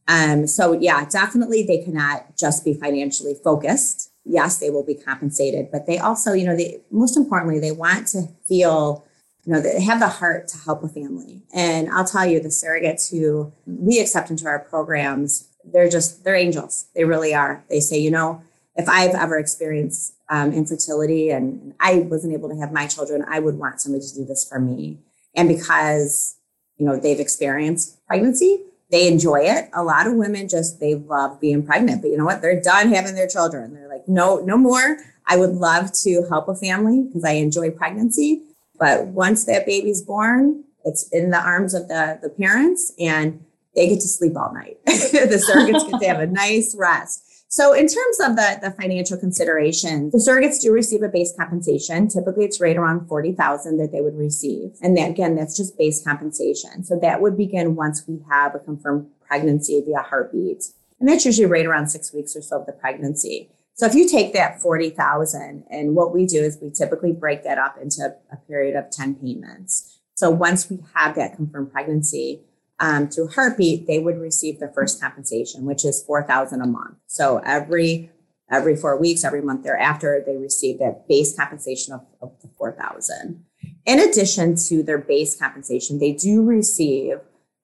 Um, 0.08 0.48
so 0.48 0.74
yeah, 0.74 1.06
definitely 1.06 1.64
they 1.64 1.84
cannot 1.84 2.38
just 2.38 2.66
be 2.66 2.74
financially 2.74 3.36
focused. 3.44 4.12
Yes, 4.24 4.58
they 4.58 4.70
will 4.70 4.84
be 4.84 4.96
compensated, 4.96 5.70
but 5.72 5.86
they 5.86 6.00
also, 6.00 6.34
you 6.34 6.46
know, 6.46 6.56
they 6.56 6.82
most 6.92 7.16
importantly, 7.16 7.60
they 7.60 7.72
want 7.72 8.08
to 8.10 8.28
feel, 8.48 9.06
you 9.46 9.54
know, 9.54 9.62
they 9.62 9.82
have 9.82 10.00
the 10.00 10.08
heart 10.08 10.48
to 10.50 10.58
help 10.58 10.84
a 10.84 10.90
family. 10.90 11.44
And 11.54 11.90
I'll 11.90 12.06
tell 12.06 12.26
you, 12.26 12.40
the 12.40 12.50
surrogates 12.50 13.12
who 13.12 13.52
we 13.66 14.00
accept 14.00 14.32
into 14.32 14.48
our 14.48 14.60
programs, 14.60 15.48
they're 15.64 15.90
just 15.90 16.24
they're 16.24 16.36
angels. 16.36 16.86
They 16.96 17.04
really 17.04 17.34
are. 17.36 17.64
They 17.70 17.80
say, 17.80 18.00
you 18.00 18.12
know, 18.12 18.42
if 18.76 18.90
I've 18.90 19.16
ever 19.16 19.38
experienced 19.38 20.16
um, 20.30 20.52
infertility 20.52 21.30
and 21.30 21.74
I 21.80 22.00
wasn't 22.00 22.34
able 22.34 22.50
to 22.50 22.56
have 22.58 22.72
my 22.72 22.88
children, 22.88 23.24
I 23.28 23.40
would 23.40 23.58
want 23.58 23.80
somebody 23.80 24.06
to 24.06 24.16
do 24.16 24.26
this 24.26 24.48
for 24.48 24.60
me. 24.60 25.00
And 25.36 25.48
because, 25.48 26.38
you 26.78 26.86
know, 26.86 26.98
they've 26.98 27.20
experienced 27.20 28.06
pregnancy, 28.08 28.62
they 28.92 29.08
enjoy 29.08 29.42
it. 29.42 29.70
A 29.74 29.84
lot 29.84 30.08
of 30.08 30.14
women 30.14 30.48
just, 30.48 30.80
they 30.80 30.96
love 30.96 31.40
being 31.40 31.66
pregnant, 31.66 32.02
but 32.02 32.12
you 32.12 32.18
know 32.18 32.26
what? 32.26 32.42
They're 32.42 32.62
done 32.62 32.94
having 32.94 33.16
their 33.16 33.28
children. 33.28 33.74
They're 33.74 33.90
like, 33.90 34.08
no, 34.08 34.38
no 34.38 34.58
more. 34.58 34.98
I 35.28 35.38
would 35.38 35.56
love 35.56 35.92
to 36.04 36.26
help 36.30 36.48
a 36.48 36.56
family 36.56 37.04
because 37.04 37.24
I 37.24 37.32
enjoy 37.32 37.72
pregnancy. 37.72 38.44
But 38.80 39.08
once 39.08 39.46
that 39.46 39.66
baby's 39.66 40.02
born, 40.02 40.64
it's 40.84 41.10
in 41.10 41.32
the 41.32 41.40
arms 41.40 41.74
of 41.74 41.88
the, 41.88 42.20
the 42.22 42.30
parents 42.30 42.94
and 43.00 43.44
they 43.76 43.90
get 43.90 44.02
to 44.02 44.08
sleep 44.08 44.38
all 44.38 44.54
night. 44.54 44.78
the 44.86 45.44
surrogates 45.44 45.90
get 45.90 46.00
to 46.00 46.08
have 46.08 46.20
a 46.20 46.28
nice 46.28 46.76
rest. 46.78 47.35
So 47.48 47.74
in 47.74 47.88
terms 47.88 48.20
of 48.22 48.36
the, 48.36 48.60
the 48.62 48.72
financial 48.72 49.18
consideration, 49.18 50.10
the 50.10 50.18
surrogates 50.18 50.62
do 50.62 50.72
receive 50.72 51.04
a 51.04 51.08
base 51.08 51.34
compensation. 51.38 52.08
Typically 52.08 52.46
it's 52.46 52.60
right 52.60 52.76
around 52.76 53.08
40,000 53.08 53.78
that 53.78 53.92
they 53.92 54.02
would 54.02 54.18
receive. 54.18 54.72
And 54.82 54.98
that, 54.98 55.12
again, 55.12 55.36
that's 55.36 55.56
just 55.56 55.78
base 55.78 56.04
compensation. 56.04 56.84
So 56.84 57.00
that 57.02 57.22
would 57.22 57.38
begin 57.38 57.76
once 57.76 58.04
we 58.08 58.20
have 58.30 58.56
a 58.56 58.60
confirmed 58.60 59.08
pregnancy 59.26 59.82
via 59.86 60.02
heartbeat. 60.02 60.66
And 61.00 61.08
that's 61.08 61.26
usually 61.26 61.46
right 61.46 61.66
around 61.66 61.88
six 61.88 62.14
weeks 62.14 62.36
or 62.36 62.42
so 62.42 62.60
of 62.60 62.66
the 62.66 62.74
pregnancy. 62.74 63.50
So 63.76 63.86
if 63.86 63.94
you 63.94 64.08
take 64.08 64.34
that 64.34 64.62
40,000 64.62 65.66
and 65.70 65.96
what 65.96 66.14
we 66.14 66.26
do 66.26 66.40
is 66.40 66.58
we 66.62 66.72
typically 66.72 67.12
break 67.12 67.44
that 67.44 67.58
up 67.58 67.78
into 67.82 68.16
a 68.32 68.38
period 68.48 68.76
of 68.76 68.90
10 68.90 69.16
payments. 69.16 70.00
So 70.16 70.30
once 70.30 70.70
we 70.70 70.80
have 70.94 71.16
that 71.16 71.36
confirmed 71.36 71.74
pregnancy, 71.74 72.42
um, 72.80 73.08
through 73.08 73.30
Heartbeat, 73.30 73.88
they 73.88 74.00
would 74.00 74.18
receive 74.18 74.60
their 74.60 74.72
first 74.72 75.00
compensation, 75.00 75.66
which 75.66 75.86
is 75.86 76.04
four 76.04 76.24
thousand 76.24 76.62
a 76.62 76.68
month. 76.68 76.98
So 77.08 77.42
every 77.46 78.12
every 78.52 78.76
four 78.76 78.98
weeks, 78.98 79.24
every 79.24 79.42
month 79.42 79.64
thereafter, 79.64 80.24
they 80.26 80.38
receive 80.38 80.80
that 80.80 81.08
base 81.08 81.36
compensation 81.36 81.94
of, 81.94 82.02
of 82.22 82.34
the 82.42 82.50
four 82.58 82.74
thousand. 82.74 83.46
In 83.86 84.00
addition 84.00 84.56
to 84.68 84.84
their 84.84 84.98
base 84.98 85.38
compensation, 85.40 86.00
they 86.00 86.12
do 86.12 86.44
receive 86.44 87.18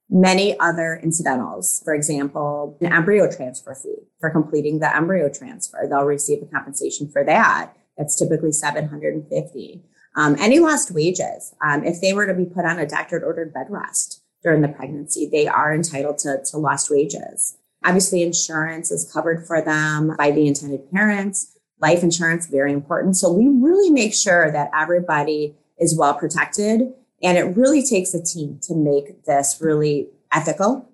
many 0.10 0.60
other 0.60 1.00
incidentals. 1.01 1.82
For 1.84 1.94
example, 1.94 2.77
an 2.82 2.91
embryo 2.91 3.30
transfer 3.32 3.75
fee 3.75 4.08
for 4.20 4.30
completing 4.30 4.80
the 4.80 4.96
embryo 4.96 5.30
transfer. 5.30 5.88
They'll 5.89 6.03
receive 6.03 6.41
a 6.41 6.46
compensation 6.46 7.10
for 7.10 7.24
that. 7.25 7.74
That's 7.98 8.18
typically 8.18 8.51
750. 8.51 9.84
Um, 10.15 10.36
any 10.39 10.60
lost 10.60 10.91
wages, 10.91 11.56
um, 11.65 11.86
if 11.86 12.01
they 12.01 12.13
were 12.13 12.25
to 12.25 12.34
be 12.34 12.46
put 12.46 12.65
on 12.65 12.80
a 12.80 12.86
doctor 12.86 13.24
ordered 13.24 13.53
bed 13.53 13.68
rest 13.70 14.21
during 14.44 14.62
the 14.62 14.68
pregnancy, 14.68 15.28
they 15.32 15.48
are 15.48 15.74
entitled 15.74 16.18
to, 16.20 16.42
to 16.46 16.58
lost 16.58 16.90
wages. 16.90 17.58
Obviously, 17.84 18.22
insurance 18.22 18.92
is 18.92 19.10
covered 19.12 19.46
for 19.46 19.62
them 19.62 20.16
by 20.18 20.32
the 20.32 20.48
intended 20.48 20.90
parents. 20.92 21.58
Life 21.80 22.04
insurance, 22.04 22.46
very 22.48 22.74
important. 22.74 23.18
So 23.18 23.32
we 23.32 23.48
really 23.48 23.90
make 23.90 24.14
sure 24.14 24.52
that 24.52 24.70
everybody 24.76 25.56
is 25.80 25.98
well 25.98 26.14
protected. 26.14 26.94
And 27.24 27.38
it 27.38 27.56
really 27.56 27.84
takes 27.84 28.14
a 28.14 28.24
team 28.24 28.60
to 28.64 28.76
make 28.76 29.26
this 29.26 29.58
really 29.62 30.10
ethical, 30.32 30.90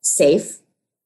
safe, 0.00 0.58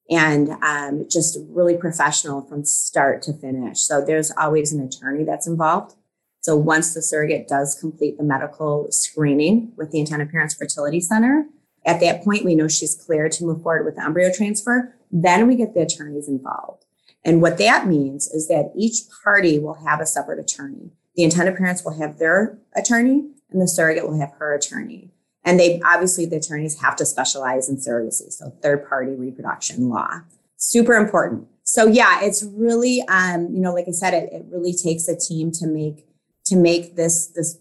and 0.09 0.51
um, 0.63 1.05
just 1.09 1.37
really 1.49 1.77
professional 1.77 2.41
from 2.41 2.63
start 2.63 3.21
to 3.23 3.33
finish. 3.33 3.79
So 3.81 4.03
there's 4.03 4.31
always 4.31 4.71
an 4.71 4.81
attorney 4.81 5.23
that's 5.23 5.47
involved. 5.47 5.95
So 6.41 6.55
once 6.55 6.93
the 6.93 7.01
surrogate 7.01 7.47
does 7.47 7.75
complete 7.75 8.17
the 8.17 8.23
medical 8.23 8.87
screening 8.91 9.73
with 9.75 9.91
the 9.91 9.99
intended 9.99 10.31
parents 10.31 10.53
fertility 10.53 11.01
center, 11.01 11.45
at 11.87 11.99
that 12.01 12.23
point 12.23 12.45
we 12.45 12.53
know 12.53 12.67
she's 12.67 12.93
cleared 12.93 13.31
to 13.33 13.45
move 13.45 13.63
forward 13.63 13.85
with 13.85 13.95
the 13.95 14.03
embryo 14.03 14.31
transfer. 14.31 14.93
Then 15.11 15.47
we 15.47 15.55
get 15.55 15.73
the 15.73 15.81
attorneys 15.81 16.27
involved. 16.27 16.85
And 17.23 17.41
what 17.41 17.57
that 17.57 17.87
means 17.87 18.27
is 18.27 18.47
that 18.47 18.71
each 18.75 18.99
party 19.23 19.57
will 19.57 19.73
have 19.85 19.99
a 19.99 20.05
separate 20.05 20.39
attorney. 20.39 20.91
The 21.15 21.23
intended 21.23 21.57
parents 21.57 21.83
will 21.83 21.97
have 21.97 22.19
their 22.19 22.59
attorney 22.75 23.29
and 23.49 23.61
the 23.61 23.67
surrogate 23.67 24.07
will 24.07 24.19
have 24.19 24.33
her 24.37 24.53
attorney. 24.53 25.11
And 25.43 25.59
they 25.59 25.81
obviously, 25.85 26.25
the 26.25 26.37
attorneys 26.37 26.79
have 26.81 26.97
to 26.97 27.05
specialize 27.05 27.69
in 27.69 27.77
surrogacy, 27.77 28.31
so 28.33 28.49
third 28.61 28.87
party 28.87 29.11
reproduction 29.11 29.87
law. 29.87 30.21
Super 30.57 30.93
important. 30.93 31.47
So 31.63 31.87
yeah, 31.87 32.19
it's 32.21 32.43
really, 32.43 33.01
um, 33.07 33.49
you 33.53 33.61
know, 33.61 33.73
like 33.73 33.85
I 33.87 33.91
said, 33.91 34.13
it, 34.13 34.29
it 34.33 34.45
really 34.49 34.73
takes 34.73 35.07
a 35.07 35.17
team 35.17 35.51
to 35.53 35.67
make 35.67 36.05
to 36.45 36.55
make 36.55 36.95
this 36.95 37.27
this 37.27 37.59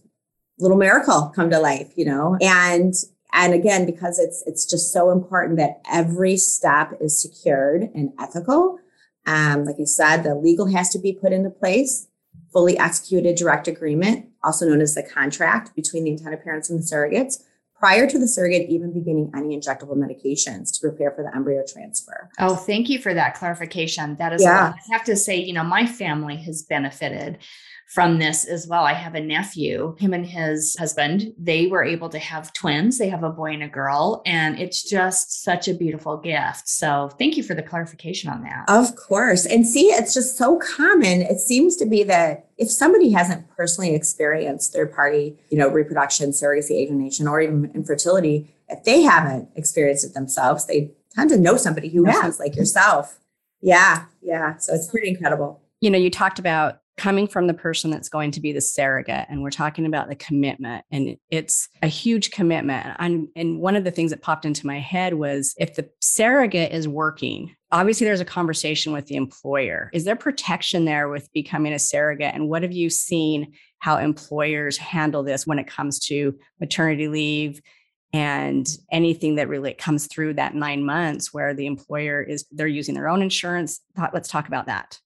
little 0.58 0.76
miracle 0.76 1.32
come 1.34 1.50
to 1.50 1.58
life, 1.58 1.92
you 1.96 2.04
know, 2.04 2.36
and 2.40 2.94
and 3.36 3.54
again 3.54 3.86
because 3.86 4.18
it's 4.18 4.42
it's 4.46 4.66
just 4.66 4.92
so 4.92 5.10
important 5.10 5.58
that 5.58 5.80
every 5.92 6.36
step 6.36 6.92
is 7.00 7.20
secured 7.20 7.82
and 7.94 8.12
ethical 8.18 8.78
um, 9.26 9.64
like 9.64 9.76
i 9.80 9.84
said 9.84 10.22
the 10.22 10.34
legal 10.34 10.66
has 10.66 10.88
to 10.88 10.98
be 10.98 11.12
put 11.12 11.32
into 11.32 11.50
place 11.50 12.08
fully 12.52 12.76
executed 12.78 13.36
direct 13.36 13.68
agreement 13.68 14.26
also 14.42 14.66
known 14.66 14.80
as 14.80 14.94
the 14.94 15.02
contract 15.02 15.74
between 15.76 16.04
the 16.04 16.10
intended 16.10 16.42
parents 16.42 16.68
and 16.68 16.80
the 16.80 16.84
surrogates 16.84 17.42
prior 17.78 18.08
to 18.08 18.18
the 18.18 18.26
surrogate 18.26 18.68
even 18.70 18.92
beginning 18.92 19.30
any 19.36 19.56
injectable 19.56 19.96
medications 19.96 20.72
to 20.72 20.80
prepare 20.80 21.10
for 21.10 21.22
the 21.22 21.34
embryo 21.36 21.62
transfer. 21.66 22.30
Oh, 22.38 22.56
thank 22.56 22.88
you 22.88 22.98
for 22.98 23.12
that 23.12 23.34
clarification. 23.34 24.16
That 24.16 24.32
is, 24.32 24.42
yeah. 24.42 24.72
I 24.74 24.92
have 24.92 25.04
to 25.04 25.16
say, 25.16 25.36
you 25.36 25.52
know, 25.52 25.62
my 25.62 25.86
family 25.86 26.36
has 26.36 26.62
benefited 26.62 27.38
from 27.86 28.18
this 28.18 28.44
as 28.44 28.66
well. 28.66 28.82
I 28.82 28.92
have 28.92 29.14
a 29.14 29.20
nephew, 29.20 29.94
him 29.98 30.12
and 30.12 30.26
his 30.26 30.76
husband, 30.76 31.32
they 31.38 31.68
were 31.68 31.84
able 31.84 32.08
to 32.08 32.18
have 32.18 32.52
twins. 32.52 32.98
They 32.98 33.08
have 33.08 33.22
a 33.22 33.30
boy 33.30 33.52
and 33.52 33.62
a 33.62 33.68
girl, 33.68 34.22
and 34.26 34.58
it's 34.58 34.82
just 34.82 35.44
such 35.44 35.68
a 35.68 35.74
beautiful 35.74 36.16
gift. 36.16 36.68
So, 36.68 37.10
thank 37.16 37.36
you 37.36 37.44
for 37.44 37.54
the 37.54 37.62
clarification 37.62 38.28
on 38.28 38.42
that. 38.42 38.64
Of 38.68 38.96
course. 38.96 39.46
And 39.46 39.66
see, 39.66 39.86
it's 39.86 40.14
just 40.14 40.36
so 40.36 40.58
common. 40.58 41.22
It 41.22 41.38
seems 41.38 41.76
to 41.76 41.86
be 41.86 42.02
that 42.02 42.48
if 42.58 42.70
somebody 42.70 43.12
hasn't 43.12 43.48
personally 43.56 43.94
experienced 43.94 44.72
third 44.72 44.92
party, 44.92 45.38
you 45.50 45.58
know, 45.58 45.68
reproduction, 45.68 46.30
surrogacy, 46.30 46.72
alienation, 46.72 47.28
or 47.28 47.40
even 47.40 47.70
infertility, 47.74 48.52
if 48.68 48.82
they 48.82 49.02
haven't 49.02 49.48
experienced 49.54 50.04
it 50.04 50.14
themselves, 50.14 50.66
they 50.66 50.90
tend 51.14 51.30
to 51.30 51.38
know 51.38 51.56
somebody 51.56 51.88
who 51.88 52.04
has, 52.04 52.40
like 52.40 52.56
yourself. 52.56 53.20
Yeah, 53.60 54.06
yeah. 54.22 54.56
So 54.56 54.74
it's 54.74 54.90
pretty 54.90 55.08
incredible. 55.08 55.62
You 55.80 55.90
know, 55.90 55.98
you 55.98 56.10
talked 56.10 56.38
about 56.38 56.80
coming 56.96 57.28
from 57.28 57.46
the 57.46 57.54
person 57.54 57.90
that's 57.90 58.08
going 58.08 58.30
to 58.30 58.40
be 58.40 58.52
the 58.52 58.60
surrogate 58.60 59.26
and 59.28 59.42
we're 59.42 59.50
talking 59.50 59.84
about 59.86 60.08
the 60.08 60.16
commitment 60.16 60.84
and 60.90 61.16
it's 61.30 61.68
a 61.82 61.88
huge 61.88 62.30
commitment. 62.30 62.96
And, 62.98 63.28
one 63.60 63.76
of 63.76 63.84
the 63.84 63.90
things 63.90 64.10
that 64.10 64.22
popped 64.22 64.44
into 64.44 64.66
my 64.66 64.78
head 64.78 65.14
was 65.14 65.54
if 65.58 65.74
the 65.74 65.88
surrogate 66.00 66.72
is 66.72 66.86
working 66.88 67.54
obviously 67.72 68.04
there's 68.04 68.20
a 68.20 68.24
conversation 68.24 68.92
with 68.92 69.06
the 69.06 69.16
employer. 69.16 69.90
Is 69.92 70.04
there 70.04 70.16
protection 70.16 70.84
there 70.84 71.08
with 71.08 71.32
becoming 71.32 71.72
a 71.72 71.78
surrogate? 71.78 72.34
And 72.34 72.48
what 72.48 72.62
have 72.62 72.72
you 72.72 72.90
seen 72.90 73.52
how 73.78 73.98
employers 73.98 74.76
handle 74.76 75.22
this 75.22 75.46
when 75.46 75.58
it 75.58 75.66
comes 75.66 75.98
to 76.06 76.38
maternity 76.60 77.08
leave 77.08 77.60
and 78.12 78.66
anything 78.90 79.34
that 79.34 79.48
really 79.48 79.74
comes 79.74 80.06
through 80.06 80.34
that 80.34 80.54
nine 80.54 80.84
months 80.84 81.34
where 81.34 81.54
the 81.54 81.66
employer 81.66 82.22
is 82.22 82.46
they're 82.50 82.66
using 82.66 82.94
their 82.94 83.08
own 83.08 83.20
insurance? 83.20 83.80
Let's 84.12 84.28
talk 84.28 84.48
about 84.48 84.66
that 84.66 85.00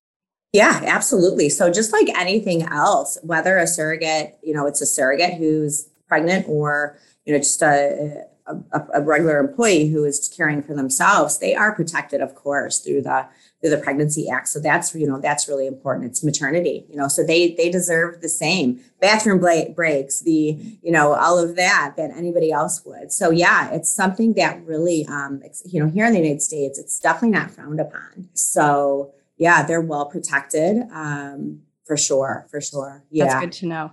yeah, 0.52 0.80
absolutely. 0.84 1.48
So 1.48 1.70
just 1.70 1.92
like 1.92 2.08
anything 2.18 2.62
else, 2.62 3.18
whether 3.22 3.56
a 3.58 3.66
surrogate, 3.66 4.38
you 4.42 4.52
know, 4.52 4.66
it's 4.66 4.80
a 4.80 4.86
surrogate 4.86 5.34
who's 5.34 5.88
pregnant 6.08 6.46
or, 6.48 6.98
you 7.24 7.32
know, 7.32 7.38
just 7.38 7.62
a, 7.62 8.24
a, 8.46 8.80
a, 8.94 9.02
regular 9.02 9.38
employee 9.38 9.88
who 9.88 10.04
is 10.04 10.28
caring 10.28 10.62
for 10.62 10.74
themselves, 10.74 11.38
they 11.38 11.54
are 11.54 11.74
protected, 11.74 12.20
of 12.20 12.34
course, 12.34 12.80
through 12.80 13.02
the 13.02 13.26
through 13.60 13.70
the 13.70 13.78
Pregnancy 13.78 14.28
Act. 14.30 14.48
So 14.48 14.58
that's 14.58 14.94
you 14.94 15.06
know 15.06 15.20
that's 15.20 15.48
really 15.48 15.66
important. 15.66 16.10
It's 16.10 16.24
maternity, 16.24 16.86
you 16.88 16.96
know, 16.96 17.08
so 17.08 17.24
they 17.24 17.54
they 17.54 17.70
deserve 17.70 18.20
the 18.20 18.28
same 18.28 18.80
bathroom 19.00 19.38
breaks, 19.38 20.20
the 20.20 20.58
you 20.82 20.90
know 20.90 21.14
all 21.14 21.38
of 21.38 21.56
that 21.56 21.94
that 21.96 22.10
anybody 22.16 22.50
else 22.50 22.82
would. 22.84 23.12
So 23.12 23.30
yeah, 23.30 23.70
it's 23.72 23.92
something 23.92 24.34
that 24.34 24.64
really, 24.64 25.06
um, 25.06 25.42
you 25.66 25.80
know, 25.82 25.90
here 25.90 26.06
in 26.06 26.12
the 26.12 26.18
United 26.18 26.42
States, 26.42 26.78
it's 26.78 26.98
definitely 26.98 27.38
not 27.38 27.50
frowned 27.50 27.80
upon. 27.80 28.28
So 28.34 29.12
yeah, 29.40 29.62
they're 29.62 29.80
well 29.80 30.04
protected 30.04 30.82
um, 30.92 31.62
for 31.86 31.96
sure. 31.96 32.46
For 32.50 32.60
sure. 32.60 33.02
Yeah. 33.10 33.24
That's 33.24 33.40
good 33.40 33.52
to 33.52 33.66
know. 33.66 33.92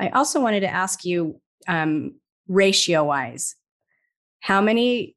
I 0.00 0.08
also 0.08 0.40
wanted 0.40 0.60
to 0.60 0.68
ask 0.68 1.04
you 1.04 1.40
um, 1.68 2.16
ratio 2.48 3.04
wise, 3.04 3.54
how 4.40 4.60
many 4.60 5.14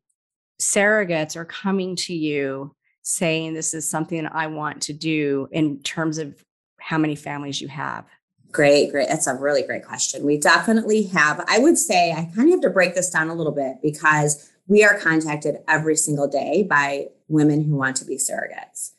surrogates 0.61 1.35
are 1.35 1.45
coming 1.45 1.95
to 1.95 2.13
you 2.13 2.75
saying 3.01 3.55
this 3.55 3.73
is 3.73 3.89
something 3.89 4.27
I 4.27 4.47
want 4.47 4.83
to 4.83 4.93
do 4.93 5.50
in 5.51 5.81
terms 5.81 6.19
of 6.19 6.45
how 6.79 7.00
many 7.00 7.15
families 7.15 7.59
you 7.59 7.67
have? 7.67 8.05
Great, 8.51 8.91
great. 8.91 9.07
That's 9.07 9.25
a 9.25 9.33
really 9.33 9.63
great 9.63 9.83
question. 9.83 10.23
We 10.23 10.38
definitely 10.38 11.03
have. 11.03 11.43
I 11.47 11.57
would 11.57 11.77
say 11.77 12.11
I 12.11 12.29
kind 12.35 12.50
of 12.50 12.51
have 12.51 12.61
to 12.61 12.69
break 12.69 12.93
this 12.93 13.09
down 13.09 13.29
a 13.29 13.33
little 13.33 13.53
bit 13.53 13.77
because 13.81 14.51
we 14.67 14.83
are 14.83 15.00
contacted 15.00 15.57
every 15.67 15.95
single 15.95 16.27
day 16.27 16.61
by 16.61 17.07
women 17.29 17.63
who 17.63 17.75
want 17.75 17.95
to 17.97 18.05
be 18.05 18.17
surrogates 18.17 18.91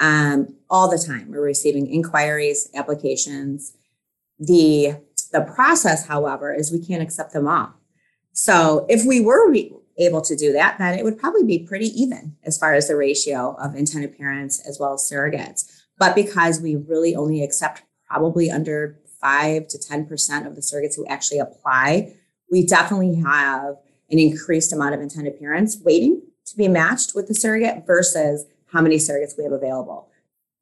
um, 0.00 0.56
all 0.68 0.90
the 0.90 0.98
time. 0.98 1.30
We're 1.30 1.42
receiving 1.42 1.86
inquiries, 1.86 2.68
applications. 2.74 3.76
The 4.38 4.96
the 5.32 5.42
process, 5.42 6.08
however, 6.08 6.52
is 6.52 6.72
we 6.72 6.84
can't 6.84 7.02
accept 7.02 7.32
them 7.32 7.46
all. 7.46 7.74
So 8.32 8.86
if 8.88 9.04
we 9.06 9.20
were 9.20 9.48
re- 9.48 9.72
able 9.98 10.22
to 10.22 10.34
do 10.34 10.52
that, 10.52 10.78
then 10.78 10.98
it 10.98 11.04
would 11.04 11.18
probably 11.18 11.44
be 11.44 11.60
pretty 11.60 11.86
even 11.86 12.36
as 12.42 12.58
far 12.58 12.74
as 12.74 12.88
the 12.88 12.96
ratio 12.96 13.54
of 13.60 13.76
intended 13.76 14.16
parents 14.16 14.60
as 14.66 14.78
well 14.80 14.94
as 14.94 15.08
surrogates. 15.08 15.70
But 15.98 16.14
because 16.14 16.60
we 16.60 16.74
really 16.74 17.14
only 17.14 17.44
accept 17.44 17.82
probably 18.08 18.50
under 18.50 18.98
five 19.20 19.68
to 19.68 19.78
10% 19.78 20.46
of 20.46 20.56
the 20.56 20.62
surrogates 20.62 20.96
who 20.96 21.06
actually 21.06 21.38
apply, 21.38 22.14
we 22.50 22.66
definitely 22.66 23.16
have 23.16 23.76
an 24.10 24.18
increased 24.18 24.72
amount 24.72 24.94
of 24.94 25.00
intended 25.00 25.38
parents 25.38 25.78
waiting 25.84 26.22
to 26.46 26.56
be 26.56 26.66
matched 26.66 27.14
with 27.14 27.28
the 27.28 27.34
surrogate 27.34 27.86
versus 27.86 28.46
how 28.72 28.80
many 28.80 28.96
surrogates 28.96 29.36
we 29.36 29.44
have 29.44 29.52
available. 29.52 30.08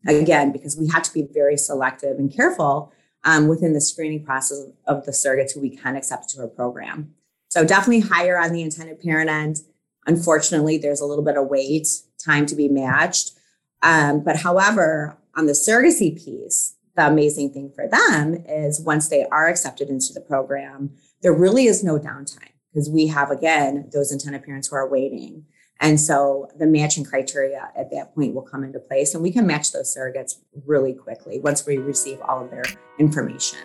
Again, 0.06 0.52
because 0.52 0.76
we 0.76 0.88
have 0.88 1.02
to 1.02 1.12
be 1.12 1.28
very 1.32 1.56
selective 1.56 2.18
and 2.18 2.32
careful 2.32 2.92
um, 3.24 3.48
within 3.48 3.72
the 3.72 3.80
screening 3.80 4.24
process 4.24 4.66
of 4.86 5.04
the 5.04 5.12
surrogates 5.12 5.52
who 5.52 5.60
we 5.60 5.76
can 5.76 5.96
accept 5.96 6.28
to 6.30 6.40
our 6.40 6.46
program. 6.46 7.14
So 7.48 7.64
definitely 7.64 8.00
higher 8.00 8.38
on 8.38 8.52
the 8.52 8.62
intended 8.62 9.00
parent 9.00 9.28
end. 9.28 9.58
Unfortunately, 10.06 10.78
there's 10.78 11.00
a 11.00 11.06
little 11.06 11.24
bit 11.24 11.36
of 11.36 11.48
wait 11.48 11.88
time 12.24 12.46
to 12.46 12.54
be 12.54 12.68
matched. 12.68 13.32
Um, 13.82 14.22
but 14.22 14.36
however, 14.36 15.18
on 15.36 15.46
the 15.46 15.52
surrogacy 15.52 16.16
piece, 16.16 16.76
the 16.96 17.06
amazing 17.06 17.52
thing 17.52 17.70
for 17.74 17.88
them 17.88 18.44
is 18.48 18.80
once 18.80 19.08
they 19.08 19.24
are 19.26 19.48
accepted 19.48 19.88
into 19.88 20.12
the 20.12 20.20
program, 20.20 20.90
there 21.22 21.32
really 21.32 21.66
is 21.66 21.84
no 21.84 21.98
downtime 21.98 22.52
because 22.72 22.90
we 22.90 23.06
have, 23.08 23.30
again, 23.30 23.88
those 23.92 24.12
intended 24.12 24.44
parents 24.44 24.68
who 24.68 24.76
are 24.76 24.88
waiting. 24.88 25.44
And 25.80 26.00
so 26.00 26.48
the 26.58 26.66
matching 26.66 27.04
criteria 27.04 27.70
at 27.76 27.90
that 27.92 28.14
point 28.14 28.34
will 28.34 28.42
come 28.42 28.64
into 28.64 28.80
place, 28.80 29.14
and 29.14 29.22
we 29.22 29.30
can 29.30 29.46
match 29.46 29.72
those 29.72 29.94
surrogates 29.94 30.36
really 30.66 30.92
quickly 30.92 31.38
once 31.38 31.66
we 31.66 31.78
receive 31.78 32.20
all 32.22 32.44
of 32.44 32.50
their 32.50 32.64
information. 32.98 33.58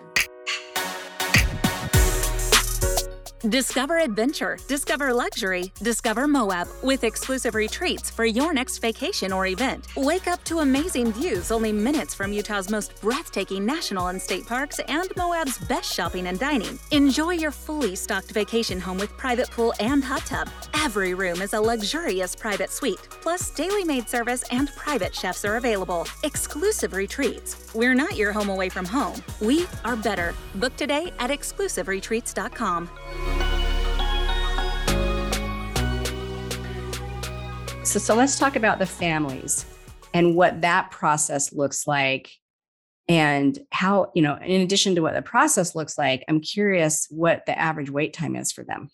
Discover 3.49 3.99
adventure, 3.99 4.57
discover 4.69 5.13
luxury, 5.13 5.73
discover 5.81 6.29
Moab 6.29 6.65
with 6.81 7.03
exclusive 7.03 7.55
retreats 7.55 8.09
for 8.09 8.23
your 8.23 8.53
next 8.53 8.77
vacation 8.77 9.33
or 9.33 9.47
event. 9.47 9.85
Wake 9.97 10.29
up 10.29 10.41
to 10.45 10.59
amazing 10.59 11.11
views 11.11 11.51
only 11.51 11.73
minutes 11.73 12.15
from 12.15 12.31
Utah's 12.31 12.69
most 12.69 13.01
breathtaking 13.01 13.65
national 13.65 14.07
and 14.07 14.21
state 14.21 14.47
parks 14.47 14.79
and 14.87 15.09
Moab's 15.17 15.57
best 15.67 15.93
shopping 15.93 16.27
and 16.27 16.39
dining. 16.39 16.79
Enjoy 16.91 17.31
your 17.31 17.51
fully 17.51 17.97
stocked 17.97 18.31
vacation 18.31 18.79
home 18.79 18.97
with 18.97 19.17
private 19.17 19.51
pool 19.51 19.73
and 19.81 20.05
hot 20.05 20.25
tub. 20.25 20.47
Every 20.73 21.13
room 21.13 21.41
is 21.41 21.51
a 21.51 21.59
luxurious 21.59 22.37
private 22.37 22.71
suite, 22.71 23.09
plus 23.09 23.49
daily 23.49 23.83
maid 23.83 24.07
service 24.07 24.45
and 24.51 24.73
private 24.77 25.13
chefs 25.13 25.43
are 25.43 25.57
available. 25.57 26.07
Exclusive 26.23 26.93
retreats. 26.93 27.73
We're 27.75 27.93
not 27.93 28.15
your 28.15 28.31
home 28.31 28.49
away 28.49 28.69
from 28.69 28.85
home. 28.85 29.21
We 29.41 29.67
are 29.83 29.97
better. 29.97 30.33
Book 30.55 30.77
today 30.77 31.11
at 31.19 31.29
exclusiveretreats.com. 31.29 33.32
So, 37.93 37.99
so 37.99 38.15
let's 38.15 38.39
talk 38.39 38.55
about 38.55 38.79
the 38.79 38.87
families 38.87 39.67
and 40.15 40.35
what 40.35 40.61
that 40.61 40.89
process 40.89 41.53
looks 41.53 41.85
like 41.85 42.31
and 43.07 43.59
how, 43.71 44.11
you 44.15 44.21
know, 44.21 44.37
in 44.41 44.61
addition 44.61 44.95
to 44.95 45.01
what 45.01 45.13
the 45.13 45.21
process 45.21 45.75
looks 45.75 45.95
like, 45.97 46.23
I'm 46.27 46.39
curious 46.39 47.07
what 47.11 47.45
the 47.45 47.57
average 47.57 47.91
wait 47.91 48.13
time 48.13 48.35
is 48.35 48.51
for 48.51 48.63
them. 48.63 48.89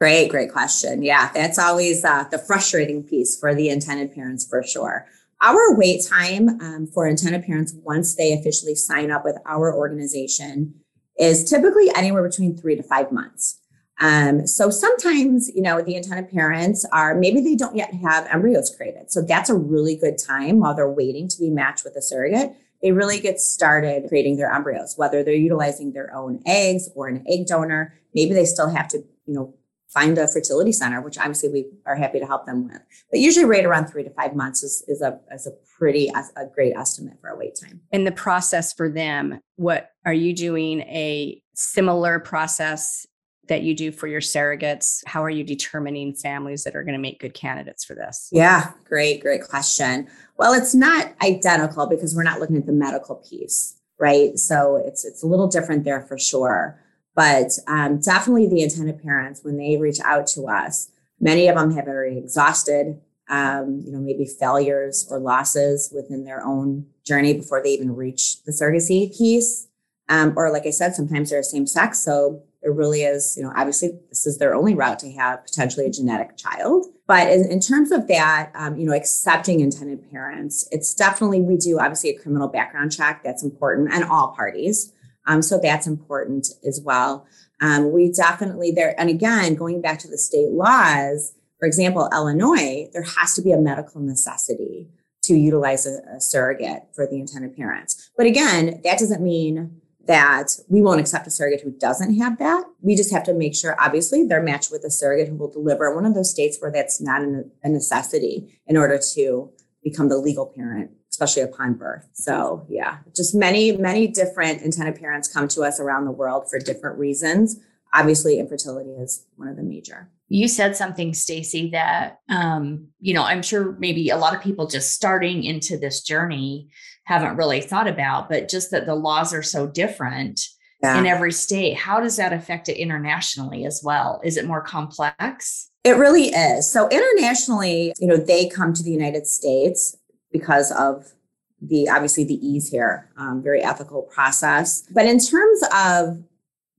Great, 0.00 0.28
great 0.28 0.52
question. 0.52 1.02
Yeah, 1.02 1.30
that's 1.32 1.58
always 1.58 2.04
uh, 2.04 2.24
the 2.30 2.38
frustrating 2.38 3.02
piece 3.02 3.38
for 3.38 3.54
the 3.54 3.68
intended 3.68 4.14
parents 4.14 4.46
for 4.46 4.62
sure. 4.62 5.06
Our 5.40 5.76
wait 5.76 6.04
time 6.06 6.60
um, 6.60 6.86
for 6.86 7.06
intended 7.06 7.44
parents 7.44 7.74
once 7.82 8.14
they 8.14 8.32
officially 8.32 8.74
sign 8.74 9.10
up 9.10 9.24
with 9.24 9.38
our 9.46 9.74
organization 9.74 10.74
is 11.18 11.48
typically 11.48 11.90
anywhere 11.94 12.22
between 12.22 12.56
three 12.56 12.76
to 12.76 12.82
five 12.82 13.10
months. 13.12 13.60
Um, 14.00 14.46
so 14.46 14.70
sometimes, 14.70 15.50
you 15.54 15.62
know, 15.62 15.82
the 15.82 15.96
intended 15.96 16.30
parents 16.30 16.86
are 16.92 17.14
maybe 17.14 17.40
they 17.40 17.56
don't 17.56 17.74
yet 17.74 17.92
have 17.94 18.26
embryos 18.26 18.72
created. 18.74 19.10
So 19.10 19.22
that's 19.22 19.50
a 19.50 19.54
really 19.54 19.96
good 19.96 20.18
time 20.18 20.60
while 20.60 20.74
they're 20.74 20.88
waiting 20.88 21.26
to 21.28 21.38
be 21.38 21.50
matched 21.50 21.84
with 21.84 21.96
a 21.96 22.02
surrogate. 22.02 22.54
They 22.80 22.92
really 22.92 23.18
get 23.18 23.40
started 23.40 24.08
creating 24.08 24.36
their 24.36 24.52
embryos, 24.52 24.94
whether 24.96 25.24
they're 25.24 25.34
utilizing 25.34 25.92
their 25.92 26.14
own 26.14 26.40
eggs 26.46 26.88
or 26.94 27.08
an 27.08 27.24
egg 27.28 27.46
donor. 27.46 27.94
Maybe 28.14 28.34
they 28.34 28.44
still 28.44 28.68
have 28.68 28.86
to, 28.88 28.98
you 29.26 29.34
know, 29.34 29.54
find 29.88 30.18
a 30.18 30.28
fertility 30.28 30.72
center, 30.72 31.00
which 31.00 31.18
obviously 31.18 31.48
we 31.48 31.66
are 31.86 31.96
happy 31.96 32.20
to 32.20 32.26
help 32.26 32.46
them 32.46 32.68
with. 32.68 32.80
But 33.10 33.20
usually, 33.20 33.46
right 33.46 33.64
around 33.64 33.86
three 33.86 34.04
to 34.04 34.10
five 34.10 34.34
months 34.34 34.62
is, 34.62 34.84
is 34.88 35.00
a 35.00 35.18
is 35.32 35.46
a 35.46 35.52
pretty 35.78 36.10
a 36.36 36.46
great 36.54 36.74
estimate 36.76 37.18
for 37.20 37.30
a 37.30 37.36
wait 37.36 37.58
time. 37.60 37.80
In 37.92 38.04
the 38.04 38.12
process 38.12 38.72
for 38.72 38.88
them, 38.88 39.40
what 39.56 39.92
are 40.04 40.12
you 40.12 40.34
doing? 40.34 40.80
A 40.82 41.42
similar 41.54 42.20
process 42.20 43.06
that 43.48 43.62
you 43.62 43.74
do 43.74 43.90
for 43.90 44.06
your 44.06 44.20
surrogates? 44.20 45.02
How 45.06 45.24
are 45.24 45.30
you 45.30 45.42
determining 45.42 46.14
families 46.14 46.64
that 46.64 46.76
are 46.76 46.84
going 46.84 46.94
to 46.94 47.00
make 47.00 47.18
good 47.18 47.34
candidates 47.34 47.84
for 47.84 47.94
this? 47.94 48.28
Yeah, 48.30 48.72
great, 48.84 49.20
great 49.20 49.42
question. 49.42 50.08
Well, 50.36 50.52
it's 50.52 50.74
not 50.74 51.12
identical 51.22 51.86
because 51.86 52.14
we're 52.14 52.22
not 52.22 52.40
looking 52.40 52.56
at 52.56 52.66
the 52.66 52.72
medical 52.72 53.16
piece, 53.16 53.74
right? 53.98 54.38
So 54.38 54.76
it's 54.76 55.04
it's 55.04 55.22
a 55.22 55.26
little 55.26 55.48
different 55.48 55.84
there 55.84 56.02
for 56.02 56.18
sure. 56.18 56.78
But 57.18 57.58
um, 57.66 57.98
definitely 57.98 58.46
the 58.46 58.62
intended 58.62 59.02
parents, 59.02 59.42
when 59.42 59.56
they 59.56 59.76
reach 59.76 59.98
out 60.04 60.28
to 60.28 60.46
us, 60.46 60.92
many 61.18 61.48
of 61.48 61.56
them 61.56 61.74
have 61.74 61.88
already 61.88 62.16
exhausted, 62.16 63.00
um, 63.28 63.82
you 63.84 63.90
know, 63.90 63.98
maybe 63.98 64.24
failures 64.24 65.04
or 65.10 65.18
losses 65.18 65.92
within 65.92 66.24
their 66.24 66.46
own 66.46 66.86
journey 67.02 67.32
before 67.34 67.60
they 67.60 67.70
even 67.70 67.96
reach 67.96 68.44
the 68.44 68.52
surrogacy 68.52 69.00
piece. 69.18 69.66
Um, 70.08 70.32
or 70.36 70.52
like 70.52 70.64
I 70.64 70.70
said, 70.70 70.94
sometimes 70.94 71.30
they're 71.30 71.42
same 71.42 71.66
sex. 71.66 71.98
So 71.98 72.44
it 72.62 72.70
really 72.72 73.02
is, 73.02 73.36
you 73.36 73.42
know, 73.42 73.52
obviously 73.56 73.98
this 74.10 74.24
is 74.24 74.38
their 74.38 74.54
only 74.54 74.76
route 74.76 75.00
to 75.00 75.10
have 75.14 75.44
potentially 75.44 75.86
a 75.86 75.90
genetic 75.90 76.36
child. 76.36 76.86
But 77.08 77.32
in, 77.32 77.50
in 77.50 77.58
terms 77.58 77.90
of 77.90 78.06
that, 78.06 78.52
um, 78.54 78.78
you 78.78 78.86
know, 78.86 78.94
accepting 78.94 79.58
intended 79.58 80.08
parents, 80.08 80.68
it's 80.70 80.94
definitely, 80.94 81.40
we 81.40 81.56
do 81.56 81.80
obviously 81.80 82.10
a 82.10 82.18
criminal 82.18 82.46
background 82.46 82.92
check. 82.92 83.24
That's 83.24 83.42
important 83.42 83.92
and 83.92 84.04
all 84.04 84.28
parties. 84.36 84.92
Um, 85.28 85.42
so 85.42 85.60
that's 85.62 85.86
important 85.86 86.48
as 86.66 86.80
well. 86.82 87.26
Um, 87.60 87.92
we 87.92 88.10
definitely 88.10 88.72
there, 88.72 88.98
and 88.98 89.08
again, 89.08 89.54
going 89.54 89.80
back 89.80 89.98
to 90.00 90.08
the 90.08 90.18
state 90.18 90.50
laws, 90.50 91.34
for 91.60 91.66
example, 91.66 92.08
Illinois, 92.12 92.88
there 92.92 93.02
has 93.02 93.34
to 93.34 93.42
be 93.42 93.52
a 93.52 93.60
medical 93.60 94.00
necessity 94.00 94.88
to 95.24 95.34
utilize 95.34 95.86
a, 95.86 95.98
a 96.16 96.20
surrogate 96.20 96.84
for 96.94 97.06
the 97.06 97.20
intended 97.20 97.56
parents. 97.56 98.10
But 98.16 98.26
again, 98.26 98.80
that 98.84 98.98
doesn't 98.98 99.22
mean 99.22 99.80
that 100.06 100.52
we 100.68 100.80
won't 100.80 101.00
accept 101.00 101.26
a 101.26 101.30
surrogate 101.30 101.60
who 101.60 101.72
doesn't 101.72 102.14
have 102.14 102.38
that. 102.38 102.64
We 102.80 102.96
just 102.96 103.12
have 103.12 103.24
to 103.24 103.34
make 103.34 103.54
sure, 103.54 103.76
obviously, 103.78 104.24
they're 104.24 104.42
matched 104.42 104.72
with 104.72 104.84
a 104.84 104.90
surrogate 104.90 105.28
who 105.28 105.36
will 105.36 105.50
deliver 105.50 105.94
one 105.94 106.06
of 106.06 106.14
those 106.14 106.30
states 106.30 106.56
where 106.60 106.72
that's 106.72 107.00
not 107.00 107.20
a 107.22 107.68
necessity 107.68 108.60
in 108.66 108.78
order 108.78 108.98
to 109.14 109.50
become 109.84 110.08
the 110.08 110.16
legal 110.16 110.46
parent, 110.46 110.92
especially 111.18 111.42
upon 111.42 111.74
birth. 111.74 112.08
So, 112.12 112.64
yeah, 112.68 112.98
just 113.14 113.34
many, 113.34 113.76
many 113.76 114.06
different 114.06 114.62
intended 114.62 115.00
parents 115.00 115.26
come 115.26 115.48
to 115.48 115.62
us 115.62 115.80
around 115.80 116.04
the 116.04 116.12
world 116.12 116.48
for 116.48 116.60
different 116.60 116.96
reasons. 116.96 117.58
Obviously, 117.92 118.38
infertility 118.38 118.90
is 118.90 119.26
one 119.36 119.48
of 119.48 119.56
the 119.56 119.64
major. 119.64 120.10
You 120.28 120.46
said 120.46 120.76
something, 120.76 121.14
Stacy, 121.14 121.70
that 121.70 122.20
um, 122.28 122.88
you 123.00 123.14
know, 123.14 123.24
I'm 123.24 123.42
sure 123.42 123.72
maybe 123.78 124.10
a 124.10 124.16
lot 124.16 124.36
of 124.36 124.42
people 124.42 124.68
just 124.68 124.94
starting 124.94 125.42
into 125.42 125.76
this 125.76 126.02
journey 126.02 126.68
haven't 127.04 127.36
really 127.36 127.62
thought 127.62 127.88
about, 127.88 128.28
but 128.28 128.48
just 128.48 128.70
that 128.70 128.86
the 128.86 128.94
laws 128.94 129.34
are 129.34 129.42
so 129.42 129.66
different 129.66 130.40
yeah. 130.82 130.98
in 130.98 131.06
every 131.06 131.32
state. 131.32 131.76
How 131.76 131.98
does 131.98 132.16
that 132.18 132.32
affect 132.32 132.68
it 132.68 132.76
internationally 132.76 133.64
as 133.64 133.80
well? 133.82 134.20
Is 134.22 134.36
it 134.36 134.46
more 134.46 134.60
complex? 134.60 135.70
It 135.82 135.96
really 135.96 136.28
is. 136.28 136.70
So 136.70 136.88
internationally, 136.88 137.92
you 137.98 138.06
know, 138.06 138.18
they 138.18 138.48
come 138.48 138.74
to 138.74 138.82
the 138.82 138.90
United 138.90 139.26
States 139.26 139.96
because 140.32 140.70
of 140.72 141.12
the 141.60 141.88
obviously 141.88 142.24
the 142.24 142.34
ease 142.46 142.70
here, 142.70 143.10
um, 143.16 143.42
very 143.42 143.62
ethical 143.62 144.02
process. 144.02 144.84
But 144.94 145.06
in 145.06 145.18
terms 145.18 145.62
of 145.74 146.22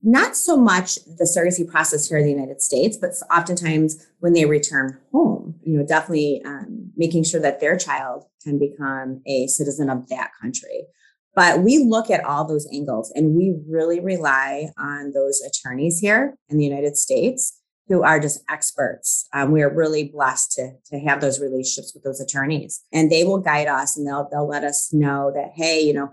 not 0.02 0.34
so 0.34 0.56
much 0.56 0.96
the 1.04 1.24
surrogacy 1.24 1.68
process 1.68 2.08
here 2.08 2.18
in 2.18 2.24
the 2.24 2.30
United 2.30 2.62
States, 2.62 2.96
but 2.96 3.10
oftentimes 3.30 4.06
when 4.20 4.32
they 4.32 4.46
return 4.46 4.98
home, 5.12 5.56
you 5.62 5.76
know, 5.76 5.84
definitely 5.84 6.40
um, 6.46 6.90
making 6.96 7.24
sure 7.24 7.40
that 7.40 7.60
their 7.60 7.76
child 7.76 8.24
can 8.42 8.58
become 8.58 9.20
a 9.26 9.46
citizen 9.46 9.90
of 9.90 10.08
that 10.08 10.30
country. 10.40 10.86
But 11.34 11.60
we 11.60 11.78
look 11.78 12.10
at 12.10 12.24
all 12.24 12.46
those 12.46 12.66
angles 12.72 13.12
and 13.14 13.36
we 13.36 13.54
really 13.68 14.00
rely 14.00 14.70
on 14.78 15.12
those 15.12 15.40
attorneys 15.42 15.98
here 15.98 16.34
in 16.48 16.56
the 16.56 16.64
United 16.64 16.96
States 16.96 17.59
who 17.90 18.04
are 18.04 18.20
just 18.20 18.40
experts. 18.48 19.28
Um, 19.34 19.50
we 19.50 19.62
are 19.62 19.74
really 19.74 20.04
blessed 20.04 20.52
to, 20.52 20.70
to 20.86 21.00
have 21.00 21.20
those 21.20 21.40
relationships 21.40 21.92
with 21.92 22.04
those 22.04 22.20
attorneys 22.20 22.84
and 22.92 23.10
they 23.10 23.24
will 23.24 23.38
guide 23.38 23.66
us 23.66 23.98
and 23.98 24.06
they'll, 24.06 24.28
they'll 24.30 24.48
let 24.48 24.62
us 24.62 24.92
know 24.92 25.32
that, 25.34 25.50
hey, 25.56 25.80
you 25.80 25.92
know, 25.92 26.10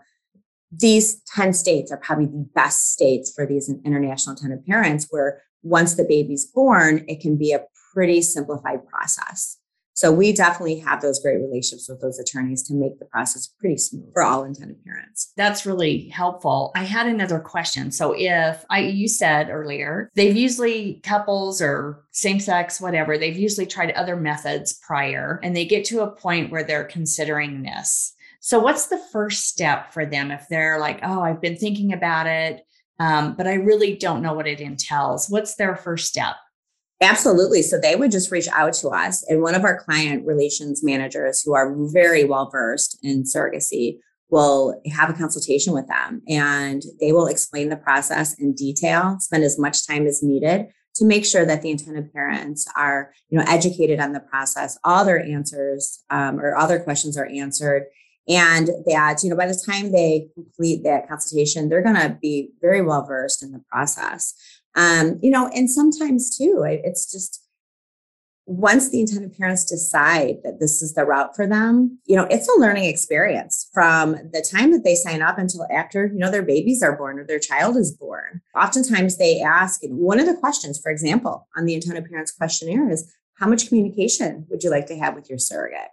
these 0.72 1.22
10 1.36 1.54
states 1.54 1.92
are 1.92 1.98
probably 1.98 2.26
the 2.26 2.50
best 2.56 2.92
states 2.92 3.32
for 3.34 3.46
these 3.46 3.72
international 3.86 4.36
intended 4.36 4.66
parents 4.66 5.06
where 5.12 5.44
once 5.62 5.94
the 5.94 6.04
baby's 6.04 6.48
born, 6.48 7.06
it 7.08 7.22
can 7.22 7.38
be 7.38 7.54
a 7.54 7.64
pretty 7.94 8.24
simplified 8.24 8.86
process. 8.88 9.60
So 9.98 10.12
we 10.12 10.32
definitely 10.32 10.78
have 10.82 11.02
those 11.02 11.20
great 11.20 11.42
relationships 11.42 11.90
with 11.90 12.02
those 12.02 12.20
attorneys 12.20 12.62
to 12.68 12.76
make 12.76 13.00
the 13.00 13.06
process 13.06 13.48
pretty 13.48 13.80
smooth 13.80 14.14
for 14.14 14.22
all 14.22 14.44
intended 14.44 14.86
parents. 14.86 15.34
That's 15.36 15.66
really 15.66 16.10
helpful. 16.10 16.72
I 16.76 16.84
had 16.84 17.08
another 17.08 17.40
question. 17.40 17.90
So 17.90 18.14
if 18.16 18.64
I 18.70 18.82
you 18.82 19.08
said 19.08 19.50
earlier, 19.50 20.12
they've 20.14 20.36
usually 20.36 21.02
couples 21.02 21.64
or 21.64 22.06
same 22.12 22.40
sex 22.40 22.80
whatever, 22.80 23.18
they've 23.18 23.36
usually 23.36 23.66
tried 23.66 23.90
other 23.94 24.16
methods 24.16 24.74
prior 24.86 25.40
and 25.42 25.56
they 25.56 25.66
get 25.66 25.84
to 25.86 26.02
a 26.02 26.12
point 26.12 26.52
where 26.52 26.64
they're 26.64 26.84
considering 26.84 27.64
this. 27.64 28.14
So, 28.40 28.60
what's 28.60 28.90
the 28.90 29.02
first 29.12 29.48
step 29.48 29.94
for 29.94 30.06
them 30.06 30.30
if 30.30 30.46
they're 30.48 30.78
like, 30.78 31.00
oh, 31.02 31.22
I've 31.22 31.42
been 31.42 31.58
thinking 31.58 31.92
about 31.92 32.28
it, 32.28 32.62
um, 33.00 33.34
but 33.36 33.48
I 33.48 33.56
really 33.56 33.98
don't 33.98 34.22
know 34.22 34.34
what 34.34 34.46
it 34.46 34.62
entails? 34.62 35.28
What's 35.28 35.56
their 35.56 35.76
first 35.76 36.08
step? 36.08 36.36
Absolutely. 37.00 37.62
So 37.62 37.80
they 37.80 37.96
would 37.96 38.12
just 38.12 38.32
reach 38.32 38.48
out 38.48 38.74
to 38.74 38.90
us, 38.90 39.24
and 39.30 39.42
one 39.42 39.54
of 39.54 39.64
our 39.64 39.78
client 39.78 40.26
relations 40.26 40.84
managers, 40.84 41.44
who 41.44 41.54
are 41.54 41.76
very 41.92 42.24
well 42.24 42.50
versed 42.50 42.98
in 43.04 43.24
surrogacy, 43.24 44.00
will 44.30 44.82
have 44.92 45.10
a 45.10 45.14
consultation 45.14 45.74
with 45.74 45.88
them 45.88 46.22
and 46.28 46.84
they 47.00 47.14
will 47.14 47.28
explain 47.28 47.70
the 47.70 47.78
process 47.78 48.38
in 48.38 48.54
detail, 48.54 49.18
spend 49.22 49.44
as 49.44 49.58
much 49.58 49.88
time 49.88 50.06
as 50.06 50.22
needed 50.22 50.68
to 50.98 51.06
make 51.06 51.26
sure 51.26 51.46
that 51.46 51.62
the 51.62 51.70
intended 51.70 52.12
parents 52.12 52.68
are 52.76 53.14
you 53.30 53.38
know 53.38 53.46
educated 53.48 54.00
on 54.00 54.14
the 54.14 54.20
process 54.20 54.78
all 54.84 55.06
their 55.06 55.24
answers 55.24 56.04
um, 56.10 56.40
or 56.40 56.56
other 56.56 56.80
questions 56.80 57.18
are 57.18 57.28
answered 57.28 57.84
and 58.28 58.70
that 58.86 59.24
you 59.24 59.30
know 59.30 59.36
by 59.36 59.46
the 59.46 59.64
time 59.66 59.92
they 59.92 60.28
complete 60.34 60.84
that 60.84 61.08
consultation 61.08 61.70
they're 61.70 61.84
going 61.84 61.96
to 61.96 62.18
be 62.22 62.50
very 62.62 62.82
well 62.82 63.06
versed 63.06 63.44
in 63.44 63.52
the 63.52 63.62
process 63.72 64.34
um, 64.78 65.20
you 65.22 65.30
know 65.30 65.50
and 65.50 65.70
sometimes 65.70 66.38
too 66.38 66.64
it's 66.66 67.12
just 67.12 67.44
once 68.48 68.90
the 68.90 69.02
intended 69.02 69.38
parents 69.38 69.66
decide 69.66 70.38
that 70.44 70.58
this 70.62 70.82
is 70.82 70.94
the 70.94 71.04
route 71.04 71.36
for 71.36 71.46
them, 71.46 72.00
you 72.06 72.16
know, 72.16 72.26
it's 72.32 72.48
a 72.48 72.60
learning 72.60 72.86
experience 72.86 73.70
from 73.74 74.14
the 74.32 74.42
time 74.42 74.72
that 74.72 74.86
they 74.86 74.96
sign 74.96 75.22
up 75.22 75.38
until 75.38 75.68
after, 75.70 76.08
you 76.08 76.18
know, 76.18 76.32
their 76.32 76.42
babies 76.42 76.82
are 76.82 76.96
born 76.96 77.20
or 77.20 77.26
their 77.26 77.40
child 77.40 77.76
is 77.76 77.92
born. 77.92 78.42
Oftentimes 78.56 79.18
they 79.18 79.42
ask, 79.42 79.82
one 79.84 80.18
of 80.18 80.28
the 80.28 80.34
questions, 80.34 80.80
for 80.82 80.90
example, 80.90 81.46
on 81.58 81.66
the 81.66 81.74
intended 81.74 82.10
parents 82.10 82.32
questionnaire 82.32 82.90
is, 82.90 83.14
how 83.34 83.48
much 83.48 83.68
communication 83.68 84.48
would 84.50 84.64
you 84.64 84.70
like 84.70 84.88
to 84.88 84.98
have 84.98 85.14
with 85.14 85.30
your 85.30 85.40
surrogate? 85.40 85.92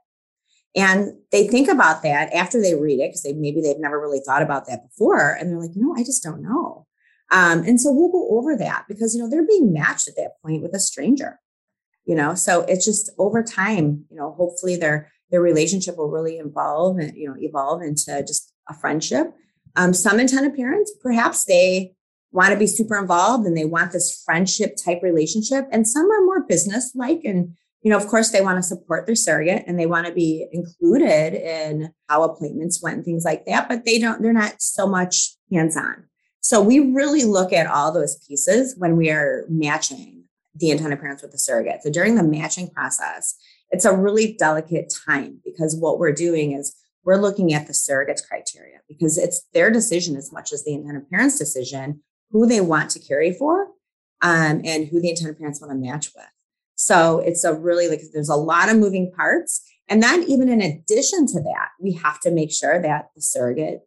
And 0.77 1.14
they 1.33 1.49
think 1.49 1.68
about 1.68 2.05
that 2.05 2.33
after 2.33 2.62
they 2.62 2.75
read 2.75 3.01
it, 3.01 3.09
because 3.09 3.25
they 3.25 3.33
maybe 3.33 3.62
they've 3.62 3.81
never 3.81 4.01
really 4.01 4.20
thought 4.25 4.42
about 4.42 4.66
that 4.66 4.85
before. 4.88 5.31
And 5.33 5.51
they're 5.51 5.61
like, 5.61 5.75
you 5.75 5.83
know, 5.83 5.94
I 5.97 6.05
just 6.05 6.23
don't 6.23 6.40
know. 6.40 6.87
Um, 7.35 7.64
and 7.64 7.81
so 7.81 7.90
we'll 7.92 8.12
go 8.12 8.29
over 8.38 8.57
that 8.57 8.85
because, 8.88 9.12
you 9.12 9.20
know, 9.20 9.29
they're 9.29 9.47
being 9.47 9.73
matched 9.73 10.07
at 10.07 10.14
that 10.16 10.40
point 10.40 10.62
with 10.62 10.73
a 10.73 10.79
stranger, 10.79 11.40
you 12.05 12.14
know, 12.14 12.37
so 12.37 12.61
it's 12.62 12.85
just 12.85 13.11
over 13.18 13.42
time, 13.42 14.05
you 14.09 14.16
know, 14.16 14.33
hopefully 14.38 14.77
their, 14.77 15.11
their 15.33 15.40
relationship 15.40 15.97
will 15.97 16.11
really 16.11 16.38
evolve 16.38 16.99
and, 16.99 17.16
you 17.16 17.29
know, 17.29 17.35
evolve 17.37 17.83
into 17.83 18.23
just 18.23 18.53
a 18.68 18.75
friendship. 18.75 19.35
Um, 19.75 19.92
some 19.92 20.20
intended 20.20 20.55
parents, 20.55 20.92
perhaps 21.03 21.44
they 21.44 21.97
want 22.31 22.53
to 22.53 22.59
be 22.59 22.68
super 22.68 22.97
involved 22.97 23.49
and 23.49 23.57
they 23.57 23.64
want 23.64 23.90
this 23.90 24.23
friendship 24.25 24.77
type 24.77 25.01
relationship. 25.03 25.66
And 25.73 25.88
some 25.88 26.09
are 26.12 26.25
more 26.25 26.44
business 26.44 26.92
like 26.94 27.23
and 27.25 27.57
you 27.83 27.90
know, 27.90 27.99
of 27.99 28.07
course, 28.07 28.31
they 28.31 28.40
want 28.40 28.57
to 28.57 28.62
support 28.62 29.05
their 29.05 29.14
surrogate 29.14 29.64
and 29.66 29.79
they 29.79 29.85
want 29.85 30.07
to 30.07 30.12
be 30.12 30.47
included 30.53 31.35
in 31.35 31.92
how 32.09 32.23
appointments 32.23 32.83
went 32.83 32.97
and 32.97 33.05
things 33.05 33.27
like 33.27 33.44
that, 33.44 33.68
but 33.68 33.85
they 33.85 33.99
don't, 33.99 34.23
they're 34.23 34.33
not 34.33 34.55
so 34.62 34.87
much 34.87 35.37
hands 35.53 35.77
on. 35.77 36.05
So 36.44 36.61
we 36.61 36.78
really 36.78 37.24
look 37.24 37.54
at 37.54 37.66
all 37.66 37.90
those 37.90 38.18
pieces 38.28 38.74
when 38.76 38.98
we 38.98 39.09
are 39.09 39.46
matching 39.48 40.24
the 40.54 40.72
intended 40.72 41.00
parents 41.00 41.22
with 41.22 41.33
the 41.33 41.38
surrogate. 41.38 41.83
So 41.83 41.90
during 41.90 42.16
the 42.16 42.22
matching 42.22 42.68
process, 42.68 43.35
it's 43.70 43.87
a 43.87 43.96
really 43.96 44.35
delicate 44.35 44.92
time 45.07 45.40
because 45.42 45.74
what 45.74 45.98
we're 45.98 46.12
doing 46.12 46.52
is 46.52 46.76
we're 47.02 47.16
looking 47.16 47.54
at 47.54 47.66
the 47.66 47.72
surrogate's 47.72 48.20
criteria 48.20 48.80
because 48.90 49.16
it's 49.16 49.46
their 49.54 49.70
decision 49.70 50.16
as 50.16 50.35
much 50.35 50.52
as 50.52 50.62
the 50.64 50.74
intended 50.74 51.09
parents' 51.09 51.38
decision 51.38 52.02
who 52.30 52.44
they 52.44 52.61
want 52.61 52.90
to 52.90 52.98
carry 52.98 53.33
for 53.33 53.68
um, 54.20 54.61
and 54.66 54.88
who 54.88 55.00
the 55.00 55.09
intended 55.09 55.38
parents 55.38 55.62
want 55.62 55.70
to 55.70 55.78
match 55.78 56.11
with. 56.14 56.26
So 56.74 57.20
it's 57.20 57.44
a 57.44 57.54
really 57.54 57.88
like 57.88 58.02
there's 58.12 58.28
a 58.28 58.37
lot 58.37 58.68
of 58.68 58.76
moving 58.76 59.11
parts. 59.11 59.66
And 59.88 60.02
then 60.02 60.24
even 60.24 60.50
in 60.50 60.61
addition 60.61 61.26
to 61.28 61.40
that, 61.40 61.68
we 61.80 61.92
have 61.92 62.20
to 62.20 62.30
make 62.30 62.52
sure 62.52 62.83
that 62.83 63.09
the 63.16 63.22
surrogate 63.22 63.80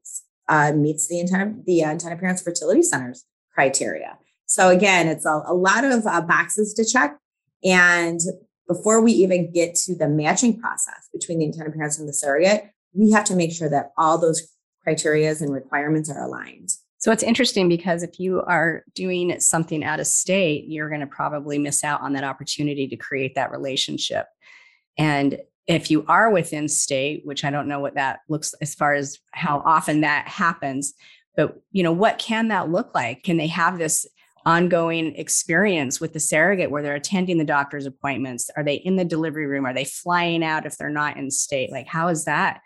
uh, 0.49 0.71
meets 0.73 1.07
the 1.07 1.19
intended 1.19 1.65
the 1.65 1.83
uh, 1.83 1.91
intended 1.91 2.19
parents 2.19 2.41
fertility 2.41 2.81
centers 2.81 3.25
criteria. 3.53 4.17
So 4.45 4.69
again, 4.69 5.07
it's 5.07 5.25
a, 5.25 5.41
a 5.45 5.53
lot 5.53 5.83
of 5.83 6.05
uh, 6.05 6.21
boxes 6.21 6.73
to 6.75 6.85
check. 6.85 7.17
And 7.63 8.19
before 8.67 9.01
we 9.01 9.11
even 9.13 9.51
get 9.51 9.75
to 9.75 9.95
the 9.95 10.07
matching 10.07 10.59
process 10.59 11.09
between 11.13 11.39
the 11.39 11.45
intended 11.45 11.73
parents 11.73 11.99
and 11.99 12.07
the 12.07 12.13
surrogate, 12.13 12.69
we 12.93 13.11
have 13.11 13.25
to 13.25 13.35
make 13.35 13.51
sure 13.51 13.69
that 13.69 13.91
all 13.97 14.17
those 14.17 14.47
criterias 14.85 15.41
and 15.41 15.53
requirements 15.53 16.09
are 16.09 16.23
aligned. 16.23 16.69
So 16.99 17.11
it's 17.11 17.23
interesting 17.23 17.69
because 17.69 18.03
if 18.03 18.19
you 18.19 18.41
are 18.41 18.83
doing 18.95 19.39
something 19.39 19.83
out 19.83 19.99
of 19.99 20.07
state, 20.07 20.65
you're 20.67 20.89
going 20.89 21.01
to 21.01 21.07
probably 21.07 21.59
miss 21.59 21.83
out 21.83 22.01
on 22.01 22.13
that 22.13 22.23
opportunity 22.23 22.87
to 22.87 22.97
create 22.97 23.35
that 23.35 23.51
relationship. 23.51 24.25
And 24.97 25.37
if 25.67 25.91
you 25.91 26.05
are 26.07 26.31
within 26.31 26.67
state, 26.67 27.21
which 27.25 27.43
I 27.43 27.49
don't 27.49 27.67
know 27.67 27.79
what 27.79 27.95
that 27.95 28.19
looks 28.29 28.53
as 28.61 28.73
far 28.73 28.93
as 28.93 29.19
how 29.31 29.61
often 29.65 30.01
that 30.01 30.27
happens, 30.27 30.93
but 31.35 31.61
you 31.71 31.83
know, 31.83 31.91
what 31.91 32.17
can 32.17 32.47
that 32.47 32.69
look 32.69 32.95
like? 32.95 33.23
Can 33.23 33.37
they 33.37 33.47
have 33.47 33.77
this 33.77 34.07
ongoing 34.45 35.13
experience 35.17 35.99
with 35.99 36.13
the 36.13 36.21
surrogate 36.21 36.71
where 36.71 36.81
they're 36.81 36.95
attending 36.95 37.37
the 37.37 37.43
doctor's 37.43 37.85
appointments? 37.85 38.49
Are 38.55 38.63
they 38.63 38.75
in 38.75 38.95
the 38.95 39.03
delivery 39.03 39.45
room? 39.45 39.65
Are 39.65 39.73
they 39.73 39.83
flying 39.83 40.41
out 40.41 40.65
if 40.65 40.77
they're 40.77 40.89
not 40.89 41.17
in 41.17 41.29
state? 41.29 41.69
Like, 41.69 41.87
how 41.87 42.07
is 42.07 42.23
that 42.25 42.61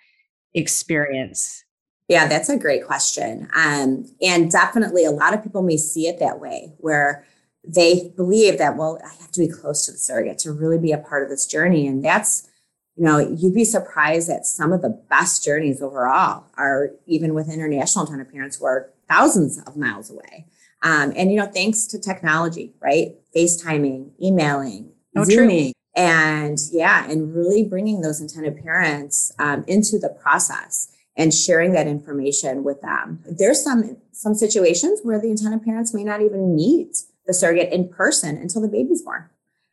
experience? 0.54 1.66
Yeah, 2.08 2.28
that's 2.28 2.50
a 2.50 2.58
great 2.58 2.86
question. 2.86 3.50
Um, 3.56 4.06
and 4.22 4.52
definitely 4.52 5.06
a 5.06 5.12
lot 5.12 5.34
of 5.34 5.42
people 5.42 5.64
may 5.64 5.78
see 5.78 6.08
it 6.08 6.20
that 6.20 6.40
way, 6.40 6.74
where 6.78 7.26
they 7.68 8.12
believe 8.16 8.60
that, 8.60 8.78
well, 8.78 9.00
I 9.04 9.14
have 9.22 9.32
to 9.32 9.40
be 9.40 9.48
close 9.48 9.86
to 9.86 9.92
the 9.92 9.98
surrogate 9.98 10.38
to 10.40 10.52
really 10.52 10.78
be 10.78 10.92
a 10.92 10.98
part 10.98 11.24
of 11.24 11.30
this 11.30 11.48
journey. 11.48 11.88
And 11.88 12.06
that's, 12.06 12.48
you 12.96 13.06
know, 13.06 13.18
you'd 13.18 13.54
be 13.54 13.66
surprised 13.66 14.30
that 14.30 14.46
some 14.46 14.74
of 14.74 14.82
the 14.82 15.02
best 15.10 15.44
journeys 15.44 15.82
overall 15.82 16.46
are 16.58 16.92
even 17.06 17.34
with 17.34 17.50
international 17.50 18.06
intended 18.06 18.32
parents 18.32 18.58
who 18.58 18.66
are 18.66 18.92
thousands 19.10 19.62
of 19.66 19.78
miles 19.78 20.10
away. 20.10 20.46
Um, 20.84 21.14
and, 21.16 21.32
you 21.32 21.38
know, 21.38 21.46
thanks 21.46 21.86
to 21.88 22.00
technology, 22.00 22.74
right? 22.82 23.16
FaceTiming, 23.36 24.12
emailing, 24.22 24.92
oh, 25.16 25.24
Zooming. 25.24 25.74
True. 25.74 26.04
And 26.04 26.58
yeah, 26.72 27.10
and 27.10 27.36
really 27.36 27.66
bringing 27.66 28.02
those 28.02 28.22
intended 28.22 28.64
parents 28.64 29.32
um, 29.40 29.66
into 29.68 30.00
the 30.00 30.10
process 30.10 30.88
and 31.18 31.34
sharing 31.34 31.74
that 31.74 31.86
information 31.86 32.64
with 32.64 32.82
them. 32.82 33.22
There's 33.26 33.62
some 33.62 33.98
some 34.14 34.34
situations 34.34 35.02
where 35.04 35.20
the 35.20 35.30
intended 35.30 35.64
parents 35.64 35.94
may 35.94 36.06
not 36.06 36.22
even 36.22 36.56
meet 36.56 37.00
the 37.26 37.34
surrogate 37.34 37.74
in 37.74 37.90
person 37.90 38.38
until 38.38 38.62
the 38.62 38.70
baby's 38.70 39.02
born. 39.02 39.30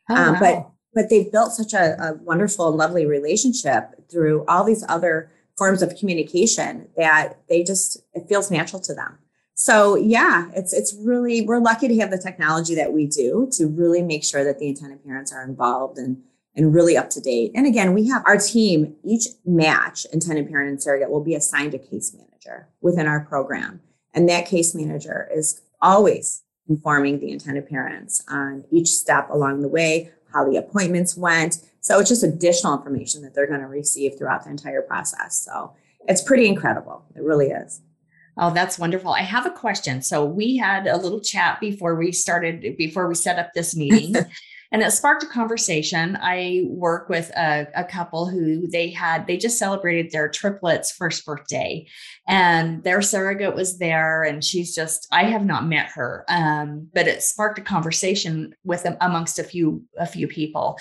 Oh, 0.09 0.15
um, 0.15 0.33
wow. 0.33 0.39
But 0.39 0.71
but 0.93 1.09
they've 1.09 1.31
built 1.31 1.53
such 1.53 1.73
a, 1.73 2.01
a 2.01 2.13
wonderful 2.15 2.69
and 2.69 2.77
lovely 2.77 3.05
relationship 3.05 4.09
through 4.09 4.45
all 4.47 4.63
these 4.63 4.83
other 4.87 5.31
forms 5.57 5.81
of 5.81 5.95
communication 5.97 6.87
that 6.97 7.39
they 7.49 7.63
just 7.63 7.97
it 8.13 8.27
feels 8.27 8.49
natural 8.49 8.81
to 8.81 8.93
them. 8.93 9.19
So 9.53 9.95
yeah, 9.95 10.49
it's 10.55 10.73
it's 10.73 10.95
really 11.01 11.41
we're 11.41 11.59
lucky 11.59 11.89
to 11.89 11.97
have 11.99 12.11
the 12.11 12.17
technology 12.17 12.75
that 12.75 12.93
we 12.93 13.07
do 13.07 13.49
to 13.53 13.67
really 13.67 14.01
make 14.01 14.23
sure 14.23 14.43
that 14.43 14.57
the 14.57 14.69
intended 14.69 15.03
parents 15.03 15.33
are 15.33 15.43
involved 15.43 15.97
and 15.97 16.23
and 16.55 16.73
really 16.73 16.97
up 16.97 17.09
to 17.11 17.21
date. 17.21 17.51
And 17.55 17.67
again, 17.67 17.93
we 17.93 18.07
have 18.07 18.23
our 18.25 18.37
team, 18.37 18.95
each 19.03 19.27
match, 19.45 20.05
intended 20.11 20.49
parent 20.49 20.69
and 20.69 20.81
surrogate, 20.81 21.09
will 21.09 21.23
be 21.23 21.35
assigned 21.35 21.73
a 21.73 21.79
case 21.79 22.13
manager 22.13 22.69
within 22.81 23.07
our 23.07 23.19
program. 23.21 23.81
And 24.13 24.27
that 24.29 24.45
case 24.47 24.73
manager 24.73 25.29
is 25.33 25.61
always 25.81 26.43
informing 26.67 27.19
the 27.19 27.31
intended 27.31 27.67
parents 27.67 28.23
on 28.29 28.63
each 28.71 28.89
step 28.89 29.29
along 29.29 29.61
the 29.61 29.67
way, 29.67 30.11
how 30.33 30.49
the 30.49 30.57
appointments 30.57 31.17
went. 31.17 31.57
So 31.81 31.99
it's 31.99 32.09
just 32.09 32.23
additional 32.23 32.77
information 32.77 33.21
that 33.23 33.33
they're 33.33 33.47
going 33.47 33.61
to 33.61 33.67
receive 33.67 34.17
throughout 34.17 34.43
the 34.43 34.49
entire 34.49 34.81
process. 34.81 35.39
So 35.39 35.73
it's 36.07 36.21
pretty 36.21 36.47
incredible. 36.47 37.03
It 37.15 37.23
really 37.23 37.47
is. 37.47 37.81
Oh, 38.37 38.53
that's 38.53 38.79
wonderful. 38.79 39.11
I 39.11 39.21
have 39.21 39.45
a 39.45 39.51
question. 39.51 40.01
So 40.01 40.23
we 40.23 40.55
had 40.55 40.87
a 40.87 40.97
little 40.97 41.19
chat 41.19 41.59
before 41.59 41.95
we 41.95 42.11
started, 42.11 42.77
before 42.77 43.07
we 43.07 43.15
set 43.15 43.37
up 43.37 43.53
this 43.53 43.75
meeting. 43.75 44.15
and 44.71 44.83
it 44.83 44.91
sparked 44.91 45.23
a 45.23 45.27
conversation. 45.27 46.17
I 46.21 46.63
work 46.67 47.09
with 47.09 47.31
a, 47.35 47.67
a, 47.75 47.83
couple 47.83 48.27
who 48.27 48.67
they 48.67 48.91
had, 48.91 49.25
they 49.25 49.37
just 49.37 49.57
celebrated 49.57 50.11
their 50.11 50.29
triplets' 50.29 50.91
first 50.91 51.25
birthday, 51.25 51.87
and 52.27 52.83
their 52.83 53.01
surrogate 53.01 53.55
was 53.55 53.79
there. 53.79 54.23
And 54.23 54.43
she's 54.43 54.75
just, 54.75 55.07
I 55.11 55.23
have 55.23 55.45
not 55.45 55.65
met 55.65 55.87
her, 55.95 56.23
um, 56.29 56.87
but 56.93 57.07
it 57.07 57.23
sparked 57.23 57.57
a 57.57 57.63
conversation 57.63 58.53
with 58.63 58.83
them 58.83 58.97
amongst 59.01 59.39
a 59.39 59.43
few, 59.43 59.83
a 59.97 60.05
few 60.05 60.27
people. 60.27 60.77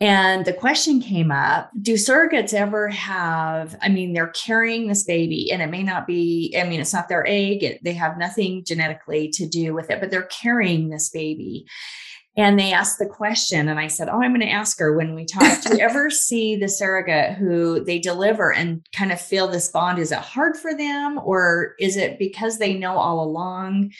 And 0.00 0.44
the 0.44 0.52
question 0.52 1.00
came 1.00 1.30
up 1.30 1.70
Do 1.80 1.94
surrogates 1.94 2.52
ever 2.52 2.88
have? 2.88 3.76
I 3.80 3.88
mean, 3.88 4.12
they're 4.12 4.26
carrying 4.28 4.88
this 4.88 5.04
baby, 5.04 5.52
and 5.52 5.62
it 5.62 5.70
may 5.70 5.84
not 5.84 6.06
be, 6.06 6.54
I 6.60 6.64
mean, 6.64 6.80
it's 6.80 6.92
not 6.92 7.08
their 7.08 7.24
egg, 7.28 7.62
it, 7.62 7.84
they 7.84 7.92
have 7.92 8.18
nothing 8.18 8.64
genetically 8.66 9.28
to 9.34 9.46
do 9.46 9.72
with 9.72 9.90
it, 9.90 10.00
but 10.00 10.10
they're 10.10 10.22
carrying 10.24 10.88
this 10.88 11.10
baby. 11.10 11.66
And 12.36 12.58
they 12.58 12.72
asked 12.72 12.98
the 12.98 13.06
question, 13.06 13.68
and 13.68 13.78
I 13.78 13.86
said, 13.86 14.08
Oh, 14.08 14.20
I'm 14.20 14.32
going 14.32 14.40
to 14.40 14.50
ask 14.50 14.78
her 14.80 14.96
when 14.96 15.14
we 15.14 15.24
talk. 15.24 15.62
Do 15.62 15.76
you 15.76 15.80
ever 15.80 16.10
see 16.10 16.56
the 16.56 16.68
surrogate 16.68 17.34
who 17.34 17.84
they 17.84 18.00
deliver 18.00 18.52
and 18.52 18.84
kind 18.92 19.12
of 19.12 19.20
feel 19.20 19.46
this 19.46 19.68
bond? 19.68 20.00
Is 20.00 20.10
it 20.10 20.18
hard 20.18 20.56
for 20.56 20.76
them, 20.76 21.20
or 21.22 21.74
is 21.78 21.96
it 21.96 22.18
because 22.18 22.58
they 22.58 22.74
know 22.74 22.96
all 22.96 23.22
along 23.22 23.92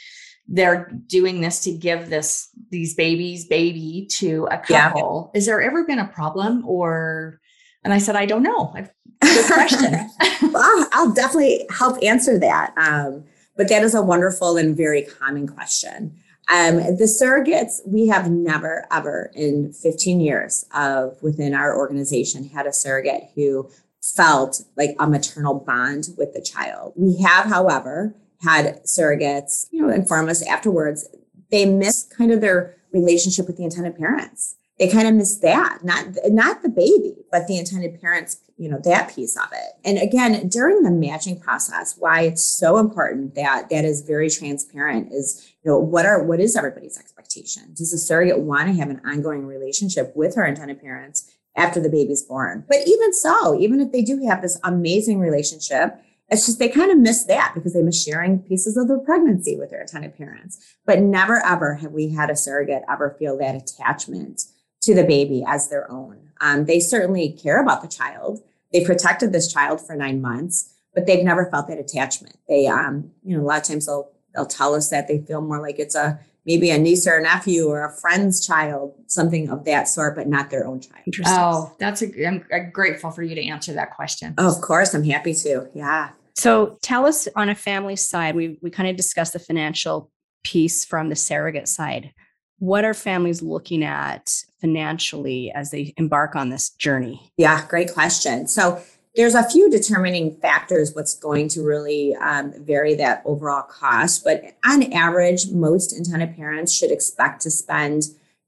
they're 0.46 0.92
doing 1.06 1.40
this 1.40 1.60
to 1.60 1.72
give 1.72 2.10
this 2.10 2.50
these 2.70 2.94
babies 2.94 3.46
baby 3.46 4.06
to 4.10 4.48
a 4.50 4.58
couple? 4.58 5.30
Yeah. 5.32 5.38
Is 5.38 5.46
there 5.46 5.62
ever 5.62 5.84
been 5.84 6.00
a 6.00 6.08
problem, 6.08 6.64
or? 6.66 7.40
And 7.84 7.92
I 7.92 7.98
said, 7.98 8.16
I 8.16 8.24
don't 8.24 8.42
know. 8.42 8.72
I've, 8.74 8.90
good 9.20 9.46
question. 9.46 10.10
well, 10.52 10.88
I'll 10.92 11.12
definitely 11.12 11.66
help 11.70 12.02
answer 12.02 12.38
that. 12.38 12.72
Um, 12.78 13.24
but 13.56 13.68
that 13.68 13.82
is 13.82 13.94
a 13.94 14.02
wonderful 14.02 14.56
and 14.56 14.74
very 14.74 15.02
common 15.02 15.46
question. 15.46 16.18
Um, 16.52 16.76
the 16.76 17.04
surrogates, 17.04 17.80
we 17.86 18.08
have 18.08 18.30
never, 18.30 18.86
ever 18.90 19.30
in 19.34 19.72
15 19.72 20.20
years 20.20 20.66
of 20.74 21.16
within 21.22 21.54
our 21.54 21.76
organization 21.76 22.44
had 22.48 22.66
a 22.66 22.72
surrogate 22.72 23.30
who 23.34 23.70
felt 24.02 24.62
like 24.76 24.94
a 24.98 25.06
maternal 25.06 25.54
bond 25.54 26.08
with 26.18 26.34
the 26.34 26.42
child. 26.42 26.92
We 26.96 27.22
have, 27.22 27.46
however, 27.46 28.14
had 28.42 28.82
surrogates, 28.84 29.66
you 29.70 29.80
know, 29.80 29.92
inform 29.92 30.28
us 30.28 30.46
afterwards 30.46 31.08
they 31.50 31.66
miss 31.66 32.02
kind 32.04 32.32
of 32.32 32.40
their 32.40 32.74
relationship 32.92 33.46
with 33.46 33.56
the 33.56 33.64
intended 33.64 33.96
parents. 33.96 34.56
they 34.78 34.88
kind 34.88 35.06
of 35.06 35.14
miss 35.14 35.38
that, 35.38 35.84
not 35.84 36.04
not 36.26 36.62
the 36.62 36.68
baby, 36.68 37.14
but 37.30 37.46
the 37.46 37.56
intended 37.56 38.00
parents, 38.00 38.40
you 38.56 38.68
know, 38.68 38.80
that 38.82 39.14
piece 39.14 39.36
of 39.36 39.46
it. 39.52 39.74
And 39.84 39.98
again, 39.98 40.48
during 40.48 40.82
the 40.82 40.90
matching 40.90 41.38
process, 41.38 41.94
why 41.96 42.22
it's 42.22 42.44
so 42.44 42.78
important 42.78 43.36
that 43.36 43.68
that 43.70 43.84
is 43.84 44.00
very 44.02 44.28
transparent 44.28 45.12
is, 45.12 45.53
you 45.64 45.70
know, 45.70 45.78
what 45.78 46.04
are 46.04 46.22
what 46.22 46.40
is 46.40 46.56
everybody's 46.56 46.98
expectation? 46.98 47.72
Does 47.74 47.90
the 47.90 47.98
surrogate 47.98 48.40
want 48.40 48.68
to 48.68 48.74
have 48.74 48.90
an 48.90 49.00
ongoing 49.04 49.46
relationship 49.46 50.12
with 50.14 50.36
her 50.36 50.44
intended 50.44 50.80
parents 50.80 51.30
after 51.56 51.80
the 51.80 51.88
baby's 51.88 52.22
born? 52.22 52.64
But 52.68 52.86
even 52.86 53.14
so, 53.14 53.58
even 53.58 53.80
if 53.80 53.90
they 53.90 54.02
do 54.02 54.24
have 54.26 54.42
this 54.42 54.60
amazing 54.62 55.20
relationship, 55.20 55.98
it's 56.28 56.46
just 56.46 56.58
they 56.58 56.68
kind 56.68 56.90
of 56.90 56.98
miss 56.98 57.24
that 57.24 57.52
because 57.54 57.72
they 57.72 57.82
miss 57.82 58.02
sharing 58.02 58.40
pieces 58.40 58.76
of 58.76 58.88
their 58.88 58.98
pregnancy 58.98 59.56
with 59.56 59.70
their 59.70 59.80
intended 59.80 60.16
parents. 60.16 60.76
But 60.84 61.00
never 61.00 61.42
ever 61.44 61.76
have 61.76 61.92
we 61.92 62.10
had 62.10 62.28
a 62.28 62.36
surrogate 62.36 62.82
ever 62.90 63.16
feel 63.18 63.38
that 63.38 63.54
attachment 63.54 64.44
to 64.82 64.94
the 64.94 65.04
baby 65.04 65.44
as 65.46 65.68
their 65.68 65.90
own. 65.90 66.28
Um, 66.42 66.66
they 66.66 66.78
certainly 66.78 67.32
care 67.32 67.62
about 67.62 67.80
the 67.80 67.88
child. 67.88 68.42
They 68.70 68.84
protected 68.84 69.32
this 69.32 69.50
child 69.50 69.80
for 69.80 69.96
nine 69.96 70.20
months, 70.20 70.74
but 70.94 71.06
they've 71.06 71.24
never 71.24 71.46
felt 71.46 71.68
that 71.68 71.78
attachment. 71.78 72.36
They, 72.48 72.66
um, 72.66 73.12
you 73.24 73.34
know, 73.34 73.42
a 73.42 73.46
lot 73.46 73.62
of 73.62 73.64
times 73.64 73.86
they'll 73.86 74.10
they'll 74.34 74.46
tell 74.46 74.74
us 74.74 74.90
that 74.90 75.08
they 75.08 75.20
feel 75.20 75.40
more 75.40 75.60
like 75.60 75.78
it's 75.78 75.94
a 75.94 76.18
maybe 76.46 76.70
a 76.70 76.78
niece 76.78 77.06
or 77.06 77.16
a 77.16 77.22
nephew 77.22 77.66
or 77.66 77.84
a 77.84 77.92
friend's 77.92 78.46
child, 78.46 78.94
something 79.06 79.48
of 79.48 79.64
that 79.64 79.88
sort, 79.88 80.14
but 80.14 80.28
not 80.28 80.50
their 80.50 80.66
own 80.66 80.80
child. 80.80 81.02
Oh, 81.26 81.74
that's 81.78 82.02
a. 82.02 82.26
I'm 82.26 82.44
grateful 82.70 83.10
for 83.10 83.22
you 83.22 83.34
to 83.34 83.46
answer 83.46 83.72
that 83.74 83.94
question. 83.94 84.34
Oh, 84.38 84.54
of 84.54 84.60
course, 84.60 84.94
I'm 84.94 85.04
happy 85.04 85.34
to. 85.34 85.68
Yeah. 85.74 86.10
So 86.36 86.78
tell 86.82 87.06
us 87.06 87.28
on 87.36 87.48
a 87.48 87.54
family 87.54 87.96
side, 87.96 88.34
we 88.34 88.58
we 88.60 88.70
kind 88.70 88.88
of 88.88 88.96
discussed 88.96 89.32
the 89.32 89.38
financial 89.38 90.10
piece 90.42 90.84
from 90.84 91.08
the 91.08 91.16
surrogate 91.16 91.68
side 91.68 92.12
what 92.58 92.84
are 92.84 92.94
families 92.94 93.42
looking 93.42 93.84
at 93.84 94.32
financially 94.60 95.52
as 95.52 95.70
they 95.70 95.92
embark 95.96 96.34
on 96.34 96.50
this 96.50 96.70
journey? 96.70 97.32
Yeah, 97.36 97.66
great 97.66 97.92
question. 97.92 98.46
So 98.48 98.80
there's 99.16 99.34
a 99.34 99.48
few 99.48 99.70
determining 99.70 100.36
factors 100.36 100.94
what's 100.94 101.14
going 101.14 101.48
to 101.48 101.62
really 101.62 102.14
um, 102.16 102.52
vary 102.64 102.94
that 102.94 103.22
overall 103.24 103.62
cost 103.62 104.24
but 104.24 104.42
on 104.64 104.92
average 104.92 105.50
most 105.50 105.96
intended 105.96 106.36
parents 106.36 106.72
should 106.72 106.90
expect 106.90 107.40
to 107.42 107.50
spend 107.50 108.02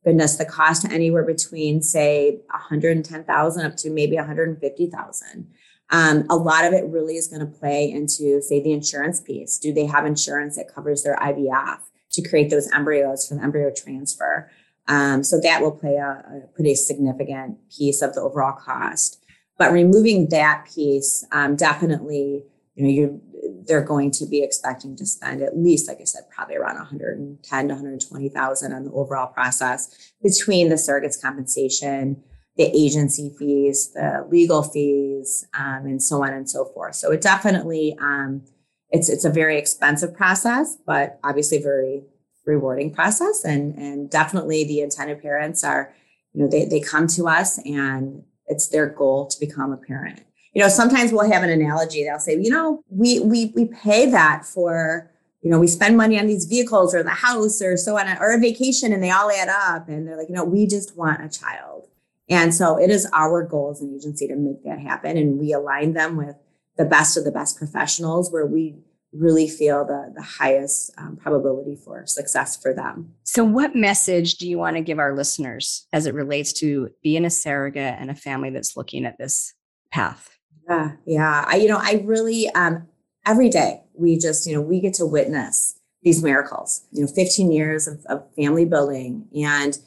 goodness 0.04 0.36
the 0.36 0.44
cost 0.44 0.84
anywhere 0.86 1.24
between 1.24 1.82
say 1.82 2.38
110000 2.50 3.66
up 3.66 3.76
to 3.76 3.90
maybe 3.90 4.16
150000 4.16 5.46
um, 5.90 6.26
a 6.28 6.36
lot 6.36 6.64
of 6.64 6.72
it 6.72 6.84
really 6.86 7.14
is 7.14 7.28
going 7.28 7.40
to 7.40 7.58
play 7.58 7.90
into 7.90 8.40
say 8.42 8.62
the 8.62 8.72
insurance 8.72 9.20
piece 9.20 9.58
do 9.58 9.72
they 9.72 9.86
have 9.86 10.04
insurance 10.04 10.56
that 10.56 10.72
covers 10.72 11.02
their 11.02 11.16
ivf 11.16 11.78
to 12.16 12.28
create 12.28 12.50
those 12.50 12.70
embryos 12.72 13.28
for 13.28 13.34
the 13.36 13.42
embryo 13.42 13.70
transfer. 13.70 14.50
Um, 14.88 15.22
so 15.22 15.40
that 15.40 15.62
will 15.62 15.72
play 15.72 15.96
a, 15.96 16.24
a, 16.44 16.46
pretty 16.54 16.74
significant 16.74 17.58
piece 17.70 18.02
of 18.02 18.14
the 18.14 18.20
overall 18.20 18.52
cost. 18.52 19.22
But 19.58 19.72
removing 19.72 20.28
that 20.30 20.66
piece, 20.72 21.24
um, 21.32 21.56
definitely, 21.56 22.44
you 22.74 22.84
know, 22.84 22.90
you're 22.90 23.18
they're 23.66 23.82
going 23.82 24.10
to 24.12 24.26
be 24.26 24.42
expecting 24.42 24.96
to 24.96 25.06
spend 25.06 25.42
at 25.42 25.56
least, 25.56 25.88
like 25.88 26.00
I 26.00 26.04
said, 26.04 26.22
probably 26.30 26.56
around 26.56 26.76
110 26.76 27.68
to 27.68 27.74
120,000 27.74 28.72
on 28.72 28.84
the 28.84 28.92
overall 28.92 29.26
process 29.26 30.12
between 30.22 30.68
the 30.68 30.76
surrogate's 30.76 31.16
compensation, 31.16 32.22
the 32.56 32.64
agency 32.64 33.34
fees, 33.38 33.92
the 33.92 34.26
legal 34.28 34.62
fees, 34.62 35.46
um, 35.54 35.86
and 35.86 36.02
so 36.02 36.22
on 36.24 36.32
and 36.32 36.48
so 36.48 36.64
forth. 36.66 36.94
So 36.94 37.12
it 37.12 37.20
definitely 37.20 37.96
um, 38.00 38.42
it's 38.90 39.08
it's 39.08 39.24
a 39.24 39.30
very 39.30 39.58
expensive 39.58 40.14
process, 40.14 40.76
but 40.86 41.18
obviously 41.24 41.58
very 41.58 42.04
rewarding 42.46 42.94
process. 42.94 43.44
And 43.44 43.74
and 43.76 44.10
definitely 44.10 44.64
the 44.64 44.80
intended 44.80 45.20
parents 45.20 45.64
are, 45.64 45.92
you 46.32 46.42
know, 46.42 46.48
they 46.48 46.64
they 46.64 46.80
come 46.80 47.06
to 47.08 47.28
us 47.28 47.58
and 47.66 48.22
it's 48.48 48.68
their 48.68 48.86
goal 48.86 49.26
to 49.26 49.40
become 49.40 49.72
a 49.72 49.76
parent. 49.76 50.20
You 50.54 50.62
know, 50.62 50.68
sometimes 50.68 51.12
we'll 51.12 51.30
have 51.30 51.42
an 51.42 51.50
analogy. 51.50 52.04
They'll 52.04 52.18
say, 52.18 52.38
you 52.40 52.50
know, 52.50 52.82
we 52.88 53.20
we 53.20 53.52
we 53.54 53.66
pay 53.66 54.10
that 54.10 54.44
for 54.44 55.10
you 55.46 55.52
know, 55.52 55.60
we 55.60 55.68
spend 55.68 55.96
money 55.96 56.18
on 56.18 56.26
these 56.26 56.44
vehicles 56.44 56.92
or 56.92 57.04
the 57.04 57.10
house 57.10 57.62
or 57.62 57.76
so 57.76 57.96
on, 57.96 58.08
or 58.18 58.34
a 58.34 58.40
vacation, 58.40 58.92
and 58.92 59.00
they 59.00 59.12
all 59.12 59.30
add 59.30 59.48
up. 59.48 59.88
And 59.88 60.04
they're 60.04 60.16
like, 60.16 60.28
you 60.28 60.34
know, 60.34 60.42
we 60.42 60.66
just 60.66 60.96
want 60.96 61.24
a 61.24 61.28
child. 61.28 61.86
And 62.28 62.52
so 62.52 62.76
it 62.76 62.90
is 62.90 63.08
our 63.12 63.44
goal 63.44 63.70
as 63.70 63.80
an 63.80 63.94
agency 63.94 64.26
to 64.26 64.34
make 64.34 64.64
that 64.64 64.80
happen. 64.80 65.16
And 65.16 65.38
we 65.38 65.52
align 65.52 65.92
them 65.92 66.16
with 66.16 66.34
the 66.76 66.84
best 66.84 67.16
of 67.16 67.24
the 67.24 67.30
best 67.30 67.56
professionals 67.58 68.32
where 68.32 68.44
we 68.44 68.74
really 69.18 69.48
feel 69.48 69.84
the, 69.84 70.12
the 70.14 70.22
highest 70.22 70.92
um, 70.98 71.16
probability 71.16 71.76
for 71.76 72.06
success 72.06 72.56
for 72.60 72.72
them. 72.72 73.12
So, 73.24 73.44
what 73.44 73.74
message 73.74 74.36
do 74.36 74.48
you 74.48 74.58
want 74.58 74.76
to 74.76 74.82
give 74.82 74.98
our 74.98 75.14
listeners 75.14 75.86
as 75.92 76.06
it 76.06 76.14
relates 76.14 76.52
to 76.54 76.90
being 77.02 77.24
a 77.24 77.30
surrogate 77.30 77.96
and 77.98 78.10
a 78.10 78.14
family 78.14 78.50
that's 78.50 78.76
looking 78.76 79.04
at 79.04 79.18
this 79.18 79.54
path? 79.90 80.38
Yeah, 80.68 80.92
yeah. 81.06 81.44
I, 81.46 81.56
you 81.56 81.68
know, 81.68 81.78
I 81.80 82.02
really, 82.04 82.48
um, 82.50 82.88
every 83.24 83.48
day 83.48 83.82
we 83.94 84.18
just, 84.18 84.46
you 84.46 84.54
know, 84.54 84.60
we 84.60 84.80
get 84.80 84.94
to 84.94 85.06
witness 85.06 85.78
these 86.02 86.22
miracles, 86.22 86.84
you 86.92 87.02
know, 87.02 87.08
15 87.08 87.50
years 87.50 87.86
of, 87.88 88.04
of 88.06 88.24
family 88.36 88.64
building 88.64 89.26
and 89.34 89.78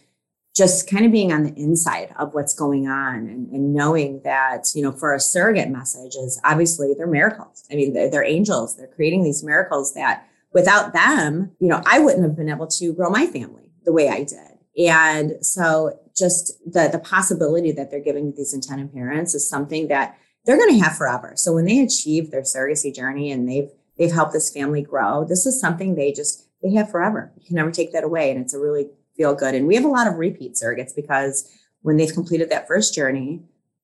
just 0.56 0.90
kind 0.90 1.06
of 1.06 1.12
being 1.12 1.32
on 1.32 1.44
the 1.44 1.54
inside 1.56 2.14
of 2.18 2.34
what's 2.34 2.54
going 2.54 2.88
on 2.88 3.16
and, 3.28 3.50
and, 3.52 3.74
knowing 3.74 4.20
that, 4.24 4.66
you 4.76 4.82
know, 4.82 4.92
for 4.92 5.14
a 5.14 5.20
surrogate 5.20 5.70
message 5.70 6.16
is 6.16 6.42
obviously 6.44 6.94
they're 6.98 7.08
miracles. 7.08 7.64
I 7.72 7.76
mean, 7.76 7.94
they're, 7.94 8.10
they're 8.10 8.24
angels. 8.24 8.76
They're 8.76 8.88
creating 8.88 9.24
these 9.24 9.44
miracles 9.44 9.94
that 9.94 10.28
without 10.54 10.94
them, 10.94 11.52
you 11.60 11.68
know, 11.68 11.82
I 11.86 12.00
wouldn't 12.00 12.24
have 12.24 12.36
been 12.36 12.50
able 12.50 12.68
to 12.68 12.94
grow 12.94 13.10
my 13.10 13.28
family 13.28 13.72
the 13.86 13.94
way 13.94 14.10
I 14.10 14.24
did. 14.24 14.58
And 14.88 15.46
so 15.46 16.00
just 16.16 16.54
the, 16.66 16.90
the 16.92 17.00
possibility 17.00 17.72
that 17.72 17.92
they're 17.92 18.04
giving 18.04 18.34
these 18.36 18.54
intended 18.54 18.94
parents 18.94 19.36
is 19.36 19.48
something 19.48 19.88
that 19.88 20.18
they're 20.46 20.58
going 20.58 20.74
to 20.74 20.84
have 20.84 20.98
forever. 20.98 21.34
So 21.36 21.54
when 21.54 21.66
they 21.66 21.80
achieve 21.80 22.32
their 22.32 22.42
surrogacy 22.42 22.94
journey 22.94 23.32
and 23.32 23.48
they've, 23.48 23.70
they've 23.98 24.12
helped 24.12 24.34
this 24.34 24.52
family 24.52 24.82
grow, 24.82 25.26
this 25.26 25.46
is 25.46 25.60
something 25.60 25.96
they 25.96 26.12
just, 26.12 26.48
they 26.64 26.74
have 26.74 26.90
forever. 26.90 27.32
You 27.38 27.46
can 27.46 27.56
never 27.56 27.72
take 27.72 27.94
that 27.94 28.04
away. 28.04 28.32
And 28.32 28.42
it's 28.42 28.54
a 28.54 28.60
really 28.60 28.88
feel 29.20 29.36
good. 29.36 29.54
And 29.54 29.68
we 29.68 29.76
have 29.76 29.84
a 29.84 29.90
lot 29.90 30.08
of 30.08 30.16
repeat 30.16 30.54
surrogates 30.54 30.96
because 30.96 31.52
when 31.82 31.98
they've 31.98 32.14
completed 32.14 32.50
that 32.50 32.68
first 32.68 32.96
journey, 32.96 33.44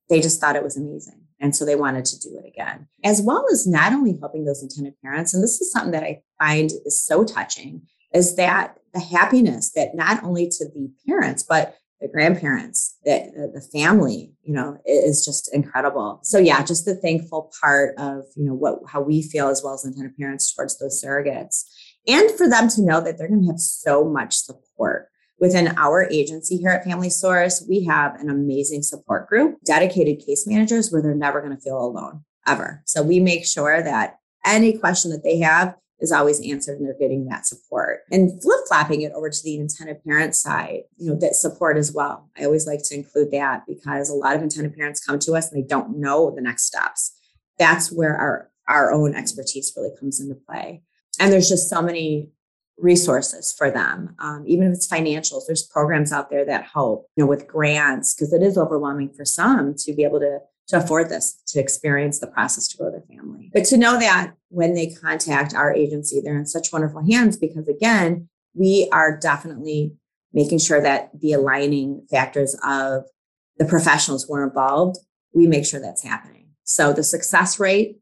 they 0.10 0.22
just 0.22 0.40
thought 0.40 0.56
it 0.56 0.64
was 0.64 0.78
amazing. 0.78 1.20
And 1.42 1.54
so 1.54 1.66
they 1.66 1.76
wanted 1.76 2.06
to 2.06 2.20
do 2.20 2.40
it 2.42 2.48
again, 2.48 2.88
as 3.04 3.22
well 3.22 3.46
as 3.52 3.68
not 3.68 3.92
only 3.92 4.18
helping 4.18 4.46
those 4.46 4.64
intended 4.64 4.94
parents. 5.02 5.34
And 5.34 5.44
this 5.44 5.60
is 5.60 5.72
something 5.72 5.92
that 5.92 6.04
I 6.04 6.22
find 6.40 6.72
is 6.86 7.06
so 7.06 7.26
touching 7.26 7.82
is 8.14 8.38
that 8.38 8.78
the 8.94 9.02
happiness 9.02 9.74
that 9.74 9.94
not 9.94 10.24
only 10.24 10.48
to 10.48 10.66
the 10.66 10.90
parents, 11.06 11.44
but 11.44 11.76
the 12.00 12.08
grandparents, 12.08 12.98
the, 13.04 13.52
the 13.54 13.62
family, 13.78 14.32
you 14.44 14.54
know, 14.54 14.78
is 14.86 15.26
just 15.26 15.54
incredible. 15.54 16.20
So 16.24 16.38
yeah, 16.38 16.64
just 16.64 16.86
the 16.86 16.96
thankful 16.96 17.52
part 17.60 17.96
of, 17.98 18.24
you 18.38 18.46
know, 18.46 18.54
what, 18.54 18.80
how 18.88 19.02
we 19.02 19.22
feel 19.22 19.50
as 19.50 19.62
well 19.62 19.74
as 19.74 19.84
intended 19.84 20.16
parents 20.18 20.54
towards 20.54 20.80
those 20.80 21.04
surrogates 21.04 21.66
and 22.08 22.32
for 22.32 22.48
them 22.48 22.70
to 22.70 22.82
know 22.82 23.02
that 23.02 23.18
they're 23.18 23.28
going 23.28 23.42
to 23.42 23.48
have 23.48 23.60
so 23.60 24.06
much 24.06 24.36
support 24.36 25.10
Within 25.40 25.78
our 25.78 26.08
agency 26.10 26.58
here 26.58 26.70
at 26.70 26.86
Family 26.86 27.10
Source, 27.10 27.66
we 27.68 27.84
have 27.84 28.20
an 28.20 28.30
amazing 28.30 28.84
support 28.84 29.28
group, 29.28 29.58
dedicated 29.66 30.26
case 30.26 30.48
managers 30.48 30.92
where 30.92 31.02
they're 31.02 31.14
never 31.14 31.42
going 31.42 31.56
to 31.56 31.62
feel 31.62 31.78
alone 31.78 32.24
ever. 32.48 32.82
So 32.86 33.04
we 33.04 33.20
make 33.20 33.46
sure 33.46 33.82
that 33.82 34.20
any 34.46 34.78
question 34.78 35.12
that 35.12 35.24
they 35.24 35.40
have 35.40 35.76
is 36.00 36.12
always 36.12 36.40
answered 36.42 36.78
and 36.78 36.88
they're 36.88 36.98
getting 36.98 37.26
that 37.26 37.46
support. 37.46 38.02
And 38.12 38.42
flip 38.42 38.60
flopping 38.68 39.02
it 39.02 39.12
over 39.14 39.30
to 39.30 39.44
the 39.44 39.58
intended 39.58 40.04
parent 40.04 40.36
side, 40.36 40.82
you 40.98 41.10
know, 41.10 41.18
that 41.20 41.36
support 41.36 41.78
as 41.78 41.92
well. 41.92 42.30
I 42.38 42.46
always 42.46 42.68
like 42.68 42.84
to 42.86 42.96
include 42.96 43.32
that 43.32 43.64
because 43.68 44.10
a 44.10 44.14
lot 44.14 44.36
of 44.36 44.42
intended 44.42 44.76
parents 44.76 45.06
come 45.06 45.20
to 45.20 45.34
us 45.34 45.52
and 45.52 45.62
they 45.62 45.68
don't 45.68 45.98
know 45.98 46.32
the 46.34 46.42
next 46.42 46.64
steps. 46.64 47.14
That's 47.58 47.92
where 47.92 48.16
our, 48.16 48.52
our 48.68 48.92
own 48.92 49.16
expertise 49.16 49.74
really 49.76 49.96
comes 49.98 50.20
into 50.20 50.36
play. 50.36 50.84
And 51.20 51.32
there's 51.32 51.50
just 51.50 51.70
so 51.70 51.82
many 51.82 52.30
resources 52.78 53.54
for 53.58 53.72
them 53.72 54.16
um, 54.20 54.44
even 54.46 54.68
if 54.68 54.74
it's 54.74 54.88
financials 54.88 55.44
there's 55.48 55.64
programs 55.64 56.12
out 56.12 56.30
there 56.30 56.46
that 56.46 56.66
help 56.74 57.08
you 57.16 57.24
know 57.24 57.28
with 57.28 57.48
grants 57.48 58.14
because 58.14 58.34
it 58.34 58.42
is 58.42 58.58
overwhelming 58.58 59.10
for 59.10 59.24
some 59.24 59.74
to 59.74 59.94
be 59.94 60.04
able 60.04 60.20
to 60.20 60.40
to 60.68 60.78
afford 60.78 61.10
this 61.10 61.42
to 61.48 61.60
experience 61.60 62.20
the 62.20 62.28
process 62.28 62.68
to 62.68 62.78
grow 62.78 62.90
their 62.90 63.02
family. 63.02 63.52
But 63.54 63.66
to 63.66 63.78
know 63.78 64.00
that 64.00 64.34
when 64.50 64.74
they 64.74 64.88
contact 64.88 65.54
our 65.54 65.74
agency 65.74 66.22
they're 66.22 66.38
in 66.38 66.46
such 66.46 66.74
wonderful 66.74 67.06
hands 67.06 67.38
because 67.38 67.68
again 67.68 68.30
we 68.54 68.90
are 68.92 69.18
definitely 69.18 69.94
making 70.34 70.60
sure 70.60 70.82
that 70.82 71.12
the 71.20 71.34
aligning 71.34 72.06
factors 72.10 72.56
of 72.66 73.04
the 73.58 73.66
professionals 73.66 74.26
who 74.26 74.36
are 74.36 74.48
involved 74.48 74.98
we 75.34 75.48
make 75.48 75.66
sure 75.66 75.80
that's 75.80 76.04
happening. 76.04 76.48
So 76.64 76.94
the 76.94 77.04
success 77.04 77.60
rate 77.60 78.00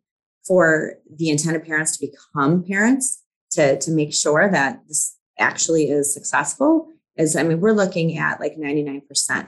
for 0.47 0.95
the 1.13 1.29
intended 1.29 1.65
parents 1.65 1.97
to 1.97 2.07
become 2.07 2.63
parents 2.63 3.22
to 3.53 3.79
to 3.79 3.91
make 3.91 4.13
sure 4.13 4.49
that 4.49 4.81
this 4.87 5.17
actually 5.39 5.89
is 5.89 6.13
successful 6.13 6.87
is 7.17 7.35
I 7.35 7.43
mean, 7.43 7.59
we're 7.59 7.73
looking 7.73 8.17
at 8.17 8.39
like 8.39 8.55
99%. 8.57 9.03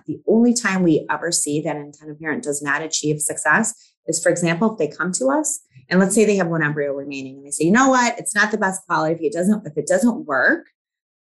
The 0.05 0.21
only 0.27 0.53
time 0.53 0.83
we 0.83 1.05
ever 1.09 1.31
see 1.31 1.61
that 1.61 1.75
an 1.75 1.83
intended 1.83 2.19
parent 2.19 2.43
does 2.43 2.61
not 2.61 2.81
achieve 2.81 3.21
success 3.21 3.73
is, 4.07 4.21
for 4.21 4.29
example, 4.29 4.71
if 4.71 4.77
they 4.77 4.87
come 4.87 5.11
to 5.13 5.27
us 5.27 5.61
and 5.89 5.99
let's 5.99 6.15
say 6.15 6.25
they 6.25 6.35
have 6.37 6.47
one 6.47 6.63
embryo 6.63 6.93
remaining 6.93 7.37
and 7.37 7.45
they 7.45 7.51
say, 7.51 7.65
you 7.65 7.71
know 7.71 7.89
what, 7.89 8.17
it's 8.19 8.35
not 8.35 8.51
the 8.51 8.57
best 8.57 8.85
quality. 8.85 9.15
If 9.15 9.21
it 9.21 9.33
doesn't, 9.33 9.65
if 9.65 9.77
it 9.77 9.87
doesn't 9.87 10.25
work, 10.25 10.67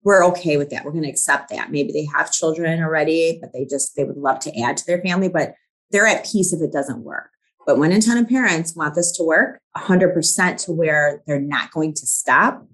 we're 0.03 0.25
okay 0.27 0.59
with 0.59 0.71
that. 0.71 0.85
We're 0.85 0.93
going 0.93 1.05
to 1.05 1.11
accept 1.11 1.49
that. 1.51 1.71
Maybe 1.71 1.93
they 1.93 2.07
have 2.15 2.31
children 2.31 2.83
already, 2.83 3.39
but 3.41 3.53
they 3.55 3.65
just, 3.65 3.97
they 3.97 4.05
would 4.05 4.19
love 4.19 4.39
to 4.41 4.61
add 4.61 4.77
to 4.77 4.87
their 4.87 5.01
family, 5.01 5.29
but 5.29 5.55
they're 5.91 6.07
at 6.07 6.27
peace 6.31 6.53
if 6.53 6.61
it 6.61 6.73
doesn't 6.73 7.03
work. 7.03 7.31
But 7.67 7.79
when 7.79 7.93
in 7.93 8.03
ton 8.03 8.19
of 8.19 8.29
parents 8.29 8.77
want 8.77 8.95
this 8.95 9.13
to 9.13 9.25
work 9.25 9.61
100% 9.77 10.65
to 10.65 10.73
where 10.73 11.23
they're 11.27 11.41
not 11.41 11.71
going 11.71 11.95
to 11.95 12.07
stop, 12.07 12.67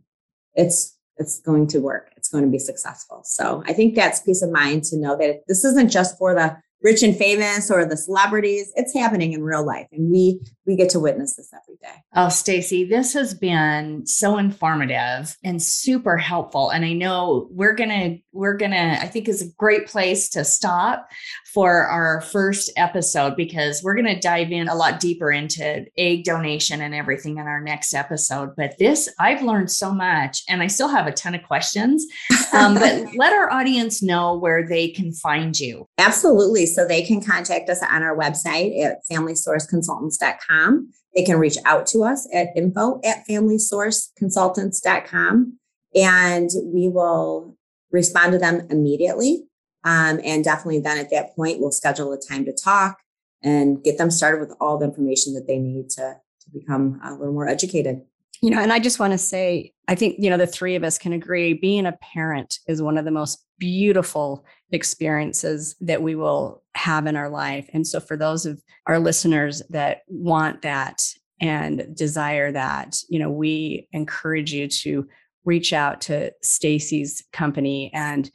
it's 0.60 0.96
it's 1.16 1.40
going 1.40 1.66
to 1.68 1.80
work. 1.80 2.12
It's 2.16 2.28
going 2.28 2.44
to 2.44 2.50
be 2.50 2.58
successful. 2.58 3.20
So 3.24 3.62
I 3.66 3.74
think 3.74 3.94
that's 3.94 4.20
peace 4.20 4.42
of 4.42 4.50
mind 4.50 4.84
to 4.84 4.96
know 4.96 5.16
that 5.18 5.42
this 5.48 5.64
isn't 5.64 5.90
just 5.90 6.16
for 6.16 6.34
the 6.34 6.56
rich 6.82 7.02
and 7.02 7.14
famous 7.14 7.70
or 7.70 7.84
the 7.84 7.96
celebrities. 7.96 8.72
It's 8.74 8.94
happening 8.94 9.32
in 9.32 9.42
real 9.42 9.64
life, 9.64 9.86
and 9.92 10.10
we 10.10 10.40
we 10.66 10.76
get 10.76 10.90
to 10.90 11.00
witness 11.00 11.36
this 11.36 11.50
every 11.52 11.76
day. 11.82 12.02
Oh, 12.14 12.28
Stacy, 12.28 12.84
this 12.84 13.12
has 13.12 13.34
been 13.34 14.06
so 14.06 14.38
informative 14.38 15.36
and 15.44 15.62
super 15.62 16.16
helpful. 16.16 16.70
And 16.70 16.84
I 16.84 16.92
know 16.92 17.48
we're 17.50 17.74
gonna 17.74 18.16
we're 18.32 18.56
gonna 18.56 18.98
I 19.00 19.06
think 19.06 19.28
is 19.28 19.42
a 19.42 19.52
great 19.58 19.86
place 19.86 20.28
to 20.30 20.44
stop 20.44 21.08
for 21.52 21.86
our 21.86 22.20
first 22.20 22.70
episode 22.76 23.36
because 23.36 23.82
we're 23.82 23.94
gonna 23.94 24.20
dive 24.20 24.52
in 24.52 24.68
a 24.68 24.74
lot 24.74 25.00
deeper 25.00 25.32
into 25.32 25.84
egg 25.96 26.24
donation 26.24 26.80
and 26.80 26.94
everything 26.94 27.38
in 27.38 27.46
our 27.46 27.60
next 27.60 27.94
episode. 27.94 28.50
But 28.56 28.78
this 28.78 29.08
I've 29.18 29.42
learned 29.42 29.70
so 29.70 29.92
much, 29.92 30.42
and 30.48 30.62
I 30.62 30.68
still 30.68 30.88
have 30.88 31.06
a 31.06 31.12
ton 31.12 31.34
of 31.34 31.42
questions. 31.42 32.06
Um, 32.52 32.74
but 32.74 33.06
let 33.16 33.32
our 33.32 33.50
audience 33.52 34.02
know 34.02 34.36
where 34.36 34.66
they 34.66 34.88
can 34.88 35.12
find 35.12 35.56
you. 35.58 35.86
Absolutely. 35.98 36.66
So 36.66 36.86
they 36.86 37.02
can 37.02 37.22
contact 37.22 37.68
us 37.68 37.82
on 37.82 38.02
our 38.02 38.16
website 38.16 38.80
at 38.84 38.98
familysourceconsultants.com. 39.10 40.90
They 41.14 41.24
can 41.24 41.38
reach 41.38 41.56
out 41.64 41.86
to 41.88 42.04
us 42.04 42.28
at 42.32 42.48
info 42.56 43.00
at 43.04 43.26
familysourceconsultants.com 43.28 45.58
and 45.94 46.50
we 46.66 46.88
will 46.88 47.56
respond 47.90 48.32
to 48.32 48.38
them 48.38 48.66
immediately. 48.70 49.44
Um, 49.84 50.20
and 50.24 50.44
definitely 50.44 50.80
then 50.80 50.98
at 50.98 51.10
that 51.10 51.34
point, 51.34 51.60
we'll 51.60 51.72
schedule 51.72 52.12
a 52.12 52.18
time 52.18 52.44
to 52.44 52.52
talk 52.52 52.98
and 53.42 53.82
get 53.82 53.98
them 53.98 54.10
started 54.10 54.40
with 54.40 54.54
all 54.60 54.78
the 54.78 54.84
information 54.86 55.34
that 55.34 55.46
they 55.46 55.58
need 55.58 55.88
to, 55.90 56.16
to 56.40 56.50
become 56.52 57.00
a 57.02 57.12
little 57.12 57.32
more 57.32 57.48
educated. 57.48 58.02
You 58.42 58.50
know, 58.50 58.60
and 58.60 58.72
I 58.72 58.78
just 58.78 58.98
want 58.98 59.12
to 59.12 59.18
say, 59.18 59.72
I 59.88 59.94
think, 59.94 60.16
you 60.18 60.30
know, 60.30 60.38
the 60.38 60.46
three 60.46 60.74
of 60.74 60.84
us 60.84 60.98
can 60.98 61.12
agree 61.12 61.52
being 61.52 61.84
a 61.84 61.92
parent 61.92 62.58
is 62.66 62.80
one 62.80 62.96
of 62.96 63.04
the 63.04 63.10
most 63.10 63.44
beautiful 63.58 64.44
experiences 64.72 65.76
that 65.80 66.02
we 66.02 66.14
will 66.14 66.62
have 66.74 67.06
in 67.06 67.16
our 67.16 67.28
life. 67.28 67.68
And 67.74 67.86
so, 67.86 68.00
for 68.00 68.16
those 68.16 68.46
of 68.46 68.62
our 68.86 68.98
listeners 68.98 69.62
that 69.68 70.02
want 70.08 70.62
that 70.62 71.02
and 71.40 71.94
desire 71.94 72.50
that, 72.52 72.96
you 73.08 73.18
know, 73.18 73.30
we 73.30 73.88
encourage 73.92 74.52
you 74.52 74.68
to 74.68 75.06
reach 75.44 75.72
out 75.72 76.00
to 76.02 76.32
Stacy's 76.42 77.22
company 77.32 77.90
and 77.92 78.30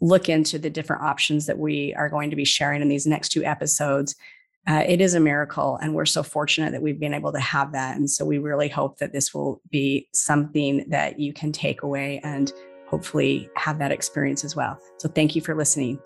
look 0.00 0.28
into 0.28 0.58
the 0.58 0.70
different 0.70 1.02
options 1.02 1.46
that 1.46 1.58
we 1.58 1.94
are 1.94 2.08
going 2.08 2.30
to 2.30 2.36
be 2.36 2.44
sharing 2.44 2.82
in 2.82 2.88
these 2.88 3.06
next 3.06 3.30
two 3.30 3.44
episodes. 3.44 4.14
Uh, 4.66 4.84
it 4.86 5.00
is 5.00 5.14
a 5.14 5.20
miracle, 5.20 5.78
and 5.80 5.94
we're 5.94 6.04
so 6.04 6.22
fortunate 6.22 6.72
that 6.72 6.82
we've 6.82 7.00
been 7.00 7.14
able 7.14 7.32
to 7.32 7.40
have 7.40 7.72
that. 7.72 7.96
And 7.96 8.10
so, 8.10 8.24
we 8.24 8.38
really 8.38 8.68
hope 8.68 8.98
that 8.98 9.12
this 9.12 9.32
will 9.32 9.62
be 9.70 10.08
something 10.12 10.84
that 10.88 11.18
you 11.18 11.32
can 11.32 11.52
take 11.52 11.82
away 11.82 12.20
and 12.22 12.52
hopefully 12.86 13.48
have 13.56 13.78
that 13.78 13.92
experience 13.92 14.44
as 14.44 14.54
well. 14.54 14.78
So, 14.98 15.08
thank 15.08 15.34
you 15.34 15.40
for 15.40 15.54
listening. 15.54 15.98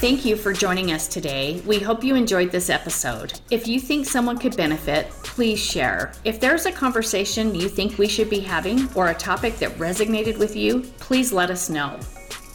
Thank 0.00 0.24
you 0.24 0.36
for 0.36 0.52
joining 0.52 0.92
us 0.92 1.08
today. 1.08 1.60
We 1.66 1.80
hope 1.80 2.04
you 2.04 2.14
enjoyed 2.14 2.52
this 2.52 2.70
episode. 2.70 3.40
If 3.50 3.66
you 3.66 3.80
think 3.80 4.06
someone 4.06 4.38
could 4.38 4.56
benefit, 4.56 5.10
please 5.24 5.58
share. 5.58 6.12
If 6.22 6.38
there's 6.38 6.66
a 6.66 6.72
conversation 6.72 7.52
you 7.52 7.68
think 7.68 7.98
we 7.98 8.06
should 8.06 8.30
be 8.30 8.38
having 8.38 8.88
or 8.94 9.08
a 9.08 9.14
topic 9.14 9.56
that 9.56 9.72
resonated 9.72 10.38
with 10.38 10.54
you, 10.54 10.82
please 11.00 11.32
let 11.32 11.50
us 11.50 11.68
know. 11.68 11.98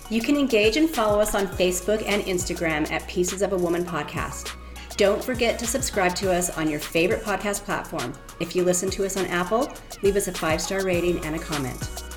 You 0.09 0.21
can 0.21 0.37
engage 0.37 0.77
and 0.77 0.89
follow 0.89 1.19
us 1.19 1.35
on 1.35 1.47
Facebook 1.47 2.01
and 2.07 2.23
Instagram 2.23 2.89
at 2.89 3.09
Pieces 3.09 3.41
of 3.41 3.51
a 3.51 3.57
Woman 3.57 3.83
Podcast. 3.83 4.55
Don't 4.95 5.21
forget 5.21 5.59
to 5.59 5.67
subscribe 5.67 6.15
to 6.15 6.31
us 6.31 6.49
on 6.57 6.69
your 6.69 6.79
favorite 6.79 7.23
podcast 7.23 7.65
platform. 7.65 8.13
If 8.39 8.55
you 8.55 8.63
listen 8.63 8.89
to 8.91 9.05
us 9.05 9.17
on 9.17 9.25
Apple, 9.25 9.69
leave 10.01 10.15
us 10.15 10.29
a 10.29 10.33
five 10.33 10.61
star 10.61 10.85
rating 10.85 11.19
and 11.25 11.35
a 11.35 11.39
comment. 11.39 12.12